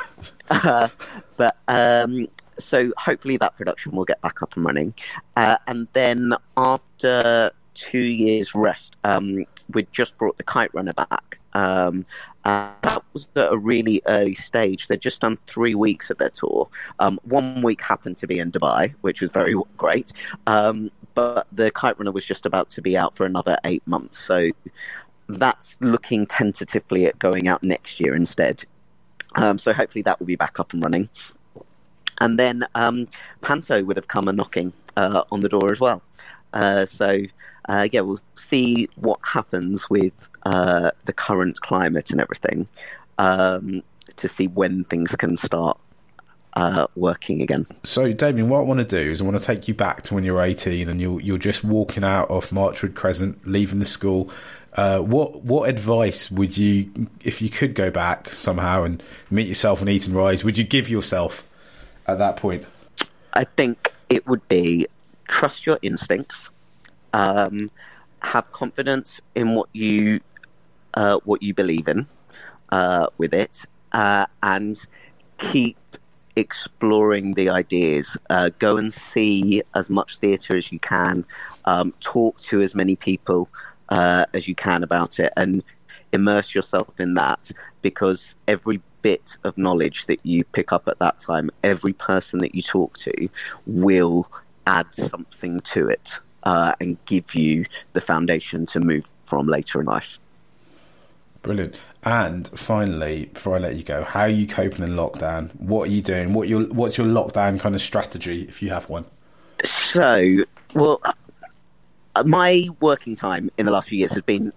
uh, 0.52 0.90
but 1.38 1.58
um, 1.68 2.28
so 2.60 2.94
hopefully 2.98 3.38
that 3.38 3.58
production 3.58 3.94
will 3.94 4.06
get 4.06 4.22
back 4.22 4.44
up 4.44 4.56
and 4.56 4.64
running. 4.64 4.94
Uh, 5.36 5.58
and 5.66 5.88
then 5.94 6.34
after 6.56 7.52
two 7.74 7.98
years 7.98 8.54
rest, 8.54 8.96
um, 9.04 9.44
we 9.74 9.88
just 9.92 10.16
brought 10.20 10.38
the 10.38 10.44
Kite 10.44 10.74
Runner 10.76 10.94
back. 10.94 11.40
Um, 11.54 12.06
uh, 12.46 12.72
that 12.84 13.04
was 13.14 13.28
at 13.36 13.52
a 13.52 13.58
really 13.58 14.04
early 14.06 14.36
stage. 14.36 14.88
They'd 14.88 15.02
just 15.02 15.22
done 15.22 15.40
three 15.48 15.74
weeks 15.74 16.12
of 16.12 16.20
their 16.20 16.30
tour. 16.30 16.70
Um, 17.00 17.20
one 17.24 17.64
week 17.64 17.82
happened 17.82 18.18
to 18.18 18.28
be 18.28 18.38
in 18.38 18.52
Dubai, 18.52 18.94
which 19.02 19.22
was 19.22 19.32
very 19.32 19.56
great. 19.78 20.14
Um, 20.46 20.92
but 21.20 21.48
the 21.52 21.70
Kite 21.72 22.00
Runner 22.00 22.14
was 22.14 22.24
just 22.24 22.46
about 22.46 22.70
to 22.72 22.82
be 22.82 22.96
out 22.96 23.14
for 23.14 23.26
another 23.26 23.58
eight 23.66 23.86
months. 23.86 24.18
So 24.18 24.52
that's 25.28 25.78
looking 25.82 26.26
tentatively 26.26 27.08
at 27.08 27.20
going 27.20 27.50
out 27.50 27.62
next 27.62 28.00
year 28.00 28.16
instead. 28.16 28.64
Um, 29.36 29.58
so 29.58 29.74
hopefully 29.74 30.02
that 30.04 30.18
will 30.20 30.28
be 30.28 30.38
back 30.38 30.62
up 30.62 30.72
and 30.72 30.82
running. 30.82 31.10
And 32.22 32.40
then 32.40 32.66
um, 32.74 33.08
Panto 33.42 33.84
would 33.84 33.98
have 33.98 34.08
come 34.08 34.30
a 34.30 34.34
knocking 34.34 34.72
uh, 34.96 35.24
on 35.30 35.42
the 35.42 35.50
door 35.50 35.72
as 35.74 35.82
well. 35.82 36.02
Uh, 36.54 36.86
so 36.86 37.20
uh, 37.68 37.90
yeah, 37.92 38.00
we'll 38.00 38.22
see 38.36 38.88
what 38.96 39.20
happens 39.24 39.90
with 39.90 40.30
uh, 40.44 40.92
the 41.04 41.14
current 41.14 41.60
climate 41.60 42.12
and 42.12 42.22
everything 42.22 42.66
um, 43.18 43.84
to 44.16 44.30
see 44.30 44.48
when 44.48 44.86
things 44.86 45.14
can 45.18 45.36
start 45.36 45.78
uh, 46.54 46.88
working 46.96 47.42
again. 47.42 47.66
So, 47.84 48.12
Damien, 48.14 48.50
what 48.50 48.60
I 48.60 48.64
want 48.64 48.80
to 48.80 48.86
do 48.86 49.12
is 49.12 49.22
I 49.22 49.24
want 49.24 49.38
to 49.38 49.44
take 49.44 49.68
you 49.68 49.74
back 49.74 50.02
to 50.04 50.14
when 50.14 50.24
you 50.24 50.34
were 50.34 50.42
18 50.42 50.90
and 50.90 51.00
you're, 51.00 51.22
you're 51.22 51.38
just 51.38 51.64
walking 51.64 52.04
out 52.04 52.30
of 52.30 52.50
Marchwood 52.50 52.96
Crescent, 52.96 53.46
leaving 53.48 53.80
the 53.80 53.86
school. 53.86 54.30
Uh, 54.74 55.00
what 55.00 55.44
what 55.44 55.68
advice 55.68 56.30
would 56.30 56.56
you, 56.56 57.10
if 57.24 57.42
you 57.42 57.50
could 57.50 57.74
go 57.74 57.90
back 57.90 58.30
somehow 58.30 58.84
and 58.84 59.02
meet 59.32 59.48
yourself 59.48 59.82
and 59.82 59.90
eat 59.90 60.06
and 60.06 60.16
Rise, 60.16 60.44
would 60.44 60.58
you 60.58 60.64
give 60.64 60.90
yourself 60.90 61.44
at 62.08 62.20
that 62.20 62.38
point? 62.38 62.66
I 63.34 63.46
think 63.46 63.94
it 64.10 64.28
would 64.28 64.48
be 64.48 64.86
trust 65.28 65.66
your 65.66 65.80
instincts, 65.82 66.50
um, 67.14 67.72
have 68.20 68.52
confidence 68.52 69.22
in 69.34 69.56
what 69.56 69.70
you 69.74 70.20
uh, 70.94 71.20
what 71.26 71.42
you 71.42 71.54
believe 71.54 71.88
in 71.88 72.06
uh, 72.72 73.08
with 73.18 73.34
it, 73.34 73.66
uh, 73.92 74.26
and 74.44 74.80
keep 75.38 75.78
exploring 76.40 77.34
the 77.34 77.50
ideas. 77.50 78.18
Uh, 78.30 78.50
go 78.60 78.78
and 78.78 78.94
see 78.94 79.62
as 79.76 79.90
much 79.90 80.18
theatre 80.18 80.56
as 80.56 80.72
you 80.72 80.80
can. 80.80 81.26
Um, 81.66 81.94
talk 82.00 82.40
to 82.44 82.62
as 82.62 82.74
many 82.74 82.96
people 82.96 83.50
uh, 83.90 84.26
as 84.34 84.48
you 84.48 84.56
can 84.56 84.84
about 84.84 85.20
it, 85.20 85.32
and 85.36 85.64
immerse 86.12 86.56
yourself 86.56 87.00
in 87.00 87.14
that 87.16 87.52
because 87.82 88.36
every 88.48 88.82
bit 89.02 89.38
of 89.44 89.58
knowledge 89.58 90.06
that 90.08 90.20
you 90.24 90.44
pick 90.44 90.72
up 90.72 90.88
at 90.88 91.00
that 91.00 91.20
time, 91.20 91.50
every 91.64 91.94
person 91.94 92.40
that 92.40 92.56
you 92.56 92.62
talk 92.62 92.98
to 92.98 93.30
will 93.66 94.30
add 94.68 94.88
something 94.94 95.60
to 95.62 95.88
it 95.88 96.20
uh, 96.44 96.74
and 96.80 96.98
give 97.06 97.36
you 97.36 97.66
the 97.94 98.02
foundation 98.02 98.66
to 98.66 98.80
move 98.80 99.10
from 99.26 99.48
later 99.48 99.80
in 99.80 99.86
life. 99.86 100.19
Brilliant. 101.42 101.76
And 102.04 102.48
finally, 102.48 103.26
before 103.34 103.56
I 103.56 103.60
let 103.60 103.76
you 103.76 103.84
go, 103.84 104.04
how 104.04 104.22
are 104.22 104.28
you 104.28 104.48
coping 104.48 104.84
in 104.84 104.92
lockdown? 104.92 105.56
What 105.56 105.88
are 105.88 105.92
you 105.92 106.02
doing? 106.02 106.34
What 106.34 106.48
your 106.48 106.64
what's 106.64 106.98
your 106.98 107.08
lockdown 107.08 107.60
kind 107.60 107.76
of 107.76 107.82
strategy 107.82 108.44
if 108.44 108.62
you 108.62 108.70
have 108.70 108.90
one? 108.90 109.06
So, 109.64 110.46
well, 110.74 111.02
my 112.26 112.68
working 112.80 113.16
time 113.16 113.50
in 113.58 113.66
the 113.66 113.72
last 113.72 113.90
few 113.90 114.00
years 114.00 114.14
has 114.14 114.22
been 114.22 114.54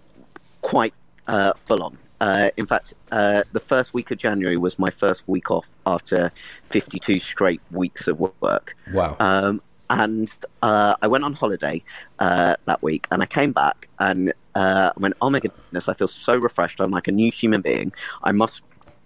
quite 0.61 0.95
uh, 1.27 1.53
full 1.55 1.83
on. 1.83 1.99
Uh, 2.21 2.51
in 2.57 2.67
fact, 2.67 2.95
uh, 3.11 3.43
the 3.53 3.59
first 3.59 3.95
week 3.95 4.13
of 4.13 4.19
January 4.19 4.57
was 4.57 4.79
my 4.79 4.91
first 4.91 5.25
week 5.27 5.51
off 5.51 5.69
after 5.87 6.31
52 6.71 7.19
straight 7.19 7.61
weeks 7.73 8.07
of 8.07 8.21
work. 8.21 8.77
Wow. 8.93 9.17
Um, 9.19 9.61
and 9.93 10.33
uh, 10.63 10.95
I 11.03 11.07
went 11.07 11.23
on 11.23 11.35
holiday 11.35 11.85
uh, 12.19 12.57
that 12.65 12.83
week, 12.83 13.07
and 13.11 13.23
I 13.23 13.27
came 13.27 13.53
back 13.53 13.89
and 13.99 14.33
uh, 14.55 14.91
I 14.97 15.01
went, 15.01 15.15
"Oh 15.21 15.31
my 15.31 15.39
goodness, 15.39 15.89
I 15.89 15.95
feel 15.95 16.09
so 16.09 16.35
refreshed. 16.35 16.81
I'm 16.81 16.91
like 16.91 17.09
a 17.09 17.13
new 17.13 17.31
human 17.31 17.61
being. 17.61 17.93
I 18.23 18.33
must 18.33 18.63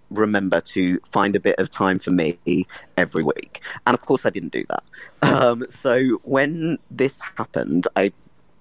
remember 0.09 0.61
to 0.61 0.99
find 1.01 1.35
a 1.35 1.41
bit 1.41 1.55
of 1.59 1.69
time 1.69 1.99
for 1.99 2.11
me 2.11 2.39
every 2.95 3.23
week." 3.23 3.61
And 3.85 3.93
of 3.93 4.01
course, 4.01 4.25
I 4.25 4.29
didn't 4.29 4.53
do 4.53 4.63
that. 4.69 4.83
Um, 5.21 5.65
so 5.69 6.21
when 6.23 6.77
this 6.89 7.19
happened, 7.35 7.87
I 7.97 8.13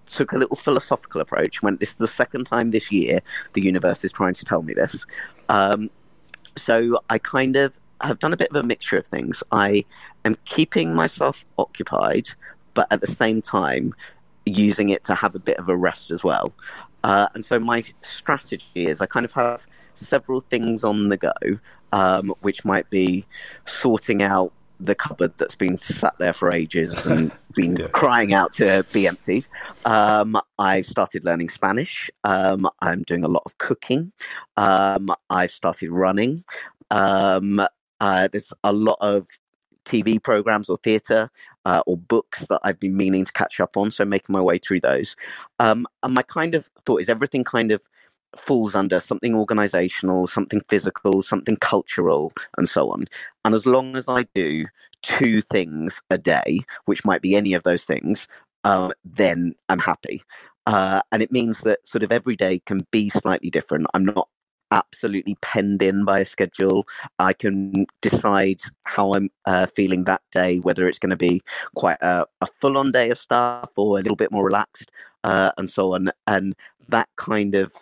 took 0.08 0.32
a 0.32 0.36
little 0.36 0.56
philosophical 0.56 1.20
approach. 1.20 1.62
Went, 1.62 1.78
"This 1.78 1.90
is 1.90 1.96
the 1.96 2.08
second 2.08 2.46
time 2.46 2.72
this 2.72 2.90
year 2.90 3.20
the 3.52 3.62
universe 3.62 4.04
is 4.04 4.10
trying 4.10 4.34
to 4.34 4.44
tell 4.44 4.62
me 4.62 4.74
this." 4.74 5.06
Um, 5.48 5.90
so 6.56 6.98
I 7.08 7.18
kind 7.18 7.54
of 7.54 7.78
have 8.00 8.18
done 8.18 8.32
a 8.32 8.37
bit 8.37 8.50
of 8.50 8.56
a 8.56 8.62
mixture 8.62 8.96
of 8.98 9.06
things. 9.06 9.42
I 9.52 9.85
am 10.24 10.37
keeping 10.44 10.94
myself 10.94 11.44
occupied, 11.59 12.28
but 12.74 12.87
at 12.90 13.00
the 13.00 13.06
same 13.06 13.40
time 13.42 13.94
using 14.44 14.90
it 14.90 15.02
to 15.04 15.14
have 15.14 15.35
a 15.35 15.38
bit 15.40 15.56
of 15.59 15.68
a 15.68 15.76
rest 15.76 16.11
as 16.11 16.22
well. 16.22 16.52
Uh, 17.04 17.28
and 17.35 17.44
so 17.44 17.59
my 17.59 17.82
strategy 18.02 18.64
is 18.74 19.00
I 19.00 19.06
kind 19.06 19.24
of 19.24 19.32
have 19.32 19.66
several 19.94 20.40
things 20.42 20.85
on 20.85 21.09
the 21.09 21.16
go, 21.16 21.32
um, 21.92 22.35
which 22.40 22.64
might 22.64 22.88
be 22.90 23.24
sorting 23.66 24.22
out 24.22 24.52
the 24.78 24.94
cupboard 24.94 25.32
that's 25.38 25.54
been 25.54 25.76
sat 25.76 26.14
there 26.18 26.35
for 26.35 26.52
ages 26.52 26.92
and 27.06 27.32
been 27.54 27.76
Yeah. 27.76 27.87
crying 27.88 28.35
out 28.35 28.52
to 28.54 28.85
be 28.92 29.06
emptied. 29.06 29.46
Um, 29.87 30.38
I've 30.59 30.85
started 30.87 31.24
learning 31.24 31.48
Spanish. 31.48 32.11
Um, 32.24 32.68
I'm 32.82 33.02
doing 33.04 33.24
a 33.24 33.28
lot 33.28 33.42
of 33.46 33.56
cooking. 33.59 34.12
Um, 34.59 35.11
I've 35.30 35.50
started 35.52 35.90
running. 35.90 36.44
Um, 36.90 37.66
uh, 38.00 38.28
there's 38.30 38.52
a 38.64 38.72
lot 38.72 38.98
of 39.00 39.26
TV 39.85 40.22
programs 40.22 40.68
or 40.68 40.76
theatre 40.78 41.30
uh, 41.64 41.82
or 41.87 41.96
books 41.96 42.46
that 42.46 42.61
I've 42.64 42.80
been 42.80 42.96
meaning 42.96 43.24
to 43.24 43.32
catch 43.32 43.61
up 43.61 43.76
on, 43.76 43.90
so 43.90 44.04
making 44.04 44.32
my 44.32 44.40
way 44.40 44.59
through 44.59 44.80
those. 44.80 45.16
Um, 45.59 45.87
and 46.02 46.14
my 46.14 46.22
kind 46.22 46.54
of 46.54 46.70
thought 46.85 47.00
is 47.00 47.09
everything 47.09 47.44
kind 47.44 47.72
of 47.72 47.80
falls 48.37 48.74
under 48.74 49.00
something 49.00 49.35
organizational, 49.35 50.26
something 50.26 50.61
physical, 50.68 51.22
something 51.22 51.56
cultural, 51.56 52.32
and 52.59 52.68
so 52.68 52.90
on. 52.90 53.06
And 53.44 53.54
as 53.54 53.64
long 53.64 53.96
as 53.96 54.09
I 54.09 54.24
do 54.35 54.66
two 55.02 55.40
things 55.40 56.02
a 56.11 56.18
day, 56.18 56.61
which 56.87 57.04
might 57.04 57.22
be 57.22 57.37
any 57.37 57.54
of 57.54 57.62
those 57.62 57.85
things, 57.85 58.28
um, 58.64 58.92
then 59.04 59.54
I'm 59.68 59.78
happy. 59.78 60.22
Uh, 60.66 61.00
and 61.12 61.22
it 61.22 61.30
means 61.30 61.61
that 61.61 61.87
sort 61.87 62.02
of 62.02 62.11
every 62.11 62.35
day 62.35 62.61
can 62.66 62.85
be 62.90 63.09
slightly 63.09 63.50
different. 63.50 63.87
I'm 63.94 64.04
not 64.04 64.28
absolutely 64.70 65.37
penned 65.42 65.83
in 65.83 66.05
by 66.05 66.20
a 66.20 66.26
schedule. 66.26 66.87
I 67.18 67.33
can 67.33 67.87
decide 68.00 68.61
how 68.85 69.14
I'm 69.14 69.31
uh, 69.44 69.66
feeling 69.66 70.05
that 70.05 70.22
day, 70.33 70.59
whether 70.59 70.88
it's 70.88 70.98
going 70.98 71.11
to 71.11 71.16
be 71.16 71.42
quite 71.74 71.98
a, 72.00 72.26
a 72.40 72.46
full 72.61 72.79
on 72.79 72.92
day 72.92 73.11
of 73.11 73.18
stuff 73.18 73.70
or 73.76 73.98
a 73.98 74.02
little 74.02 74.16
bit 74.16 74.33
more 74.33 74.44
relaxed, 74.44 74.90
uh, 75.24 75.52
and 75.59 75.70
so 75.70 75.94
on. 75.94 76.11
And 76.26 76.55
that 76.88 77.09
kind 77.16 77.55
of 77.55 77.72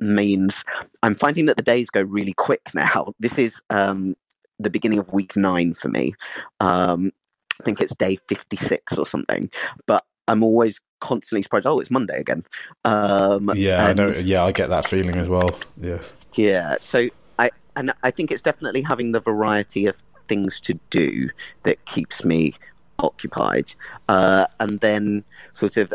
means 0.00 0.64
I'm 1.02 1.14
finding 1.14 1.46
that 1.46 1.56
the 1.56 1.62
days 1.62 1.90
go 1.90 2.00
really 2.00 2.32
quick 2.32 2.62
now. 2.74 3.12
This 3.18 3.38
is 3.38 3.60
um, 3.70 4.16
the 4.58 4.70
beginning 4.70 4.98
of 4.98 5.12
week 5.12 5.36
nine 5.36 5.74
for 5.74 5.88
me. 5.88 6.14
Um, 6.60 7.12
I 7.60 7.62
think 7.64 7.80
it's 7.80 7.94
day 7.94 8.18
56 8.28 8.96
or 8.96 9.06
something, 9.06 9.50
but 9.86 10.04
I'm 10.28 10.42
always 10.42 10.80
constantly 11.00 11.42
surprised. 11.42 11.66
Oh, 11.66 11.80
it's 11.80 11.90
Monday 11.90 12.20
again. 12.20 12.44
Um, 12.84 13.50
yeah, 13.54 13.86
I 13.86 13.92
know. 13.92 14.08
Yeah, 14.08 14.44
I 14.44 14.52
get 14.52 14.68
that 14.70 14.86
feeling 14.86 15.16
as 15.16 15.28
well. 15.28 15.58
Yeah. 15.80 15.98
yeah. 16.34 16.76
So 16.80 17.08
I 17.38 17.50
and 17.76 17.92
I 18.02 18.10
think 18.10 18.30
it's 18.30 18.42
definitely 18.42 18.82
having 18.82 19.12
the 19.12 19.20
variety 19.20 19.86
of 19.86 20.02
things 20.28 20.60
to 20.60 20.74
do 20.90 21.28
that 21.64 21.84
keeps 21.86 22.24
me 22.24 22.54
occupied, 22.98 23.74
uh, 24.08 24.46
and 24.60 24.80
then 24.80 25.24
sort 25.52 25.76
of 25.76 25.92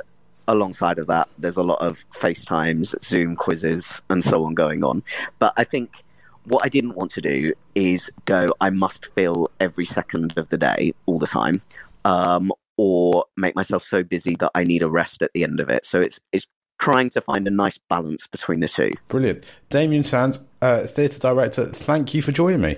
alongside 0.48 1.00
of 1.00 1.08
that, 1.08 1.28
there's 1.38 1.58
a 1.58 1.64
lot 1.64 1.82
of 1.82 2.06
FaceTimes, 2.12 3.04
Zoom 3.04 3.36
quizzes, 3.36 4.02
and 4.10 4.24
so 4.24 4.44
on 4.46 4.54
going 4.54 4.84
on. 4.84 5.04
But 5.40 5.54
I 5.58 5.64
think 5.64 6.04
what 6.46 6.64
I 6.64 6.70
didn't 6.70 6.96
want 6.96 7.12
to 7.12 7.22
do 7.22 7.54
is 7.74 8.12
go, 8.26 8.54
I 8.62 8.70
must 8.70 9.08
fill 9.08 9.50
every 9.60 9.86
second 9.86 10.34
of 10.38 10.50
the 10.50 10.58
day 10.58 10.94
all 11.06 11.20
the 11.20 11.28
time, 11.28 11.62
um, 12.04 12.52
or 12.78 13.26
make 13.38 13.56
myself 13.56 13.84
so 13.84 14.04
busy 14.04 14.36
that 14.40 14.52
I 14.56 14.64
need 14.64 14.84
a 14.84 14.90
rest 14.90 15.22
at 15.22 15.32
the 15.34 15.44
end 15.44 15.60
of 15.60 15.70
it. 15.70 15.86
So 15.86 16.02
it's 16.02 16.20
it's 16.32 16.48
trying 16.80 17.10
to 17.10 17.22
find 17.22 17.48
a 17.48 17.52
nice 17.52 17.80
balance 17.90 18.28
between 18.28 18.60
the 18.60 18.68
two. 18.68 18.92
Brilliant. 19.08 19.46
Damien 19.70 20.04
Sands, 20.04 20.40
uh, 20.62 20.86
theatre 20.86 21.20
director, 21.20 21.66
thank 21.66 22.14
you 22.14 22.22
for 22.22 22.32
joining 22.32 22.62
me. 22.62 22.78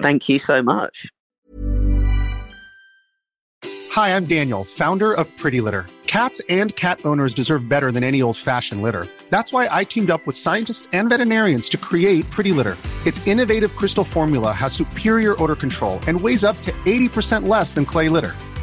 Thank 0.00 0.28
you 0.28 0.38
so 0.38 0.62
much. 0.62 1.06
Hi, 3.92 4.16
I'm 4.16 4.24
Daniel, 4.24 4.64
founder 4.64 5.12
of 5.12 5.28
Pretty 5.36 5.60
Litter. 5.60 5.86
Cats 6.06 6.40
and 6.48 6.74
cat 6.76 7.00
owners 7.04 7.34
deserve 7.34 7.68
better 7.68 7.90
than 7.92 8.04
any 8.04 8.22
old 8.22 8.36
fashioned 8.36 8.82
litter. 8.82 9.06
That's 9.30 9.52
why 9.52 9.68
I 9.70 9.84
teamed 9.84 10.10
up 10.10 10.26
with 10.26 10.36
scientists 10.36 10.88
and 10.92 11.08
veterinarians 11.08 11.68
to 11.70 11.76
create 11.76 12.28
Pretty 12.30 12.52
Litter. 12.52 12.76
Its 13.04 13.24
innovative 13.26 13.74
crystal 13.76 14.04
formula 14.04 14.52
has 14.52 14.72
superior 14.72 15.40
odor 15.42 15.56
control 15.56 16.00
and 16.06 16.20
weighs 16.20 16.44
up 16.44 16.56
to 16.62 16.72
80% 16.72 17.48
less 17.48 17.74
than 17.74 17.84
clay 17.84 18.08
litter. 18.08 18.32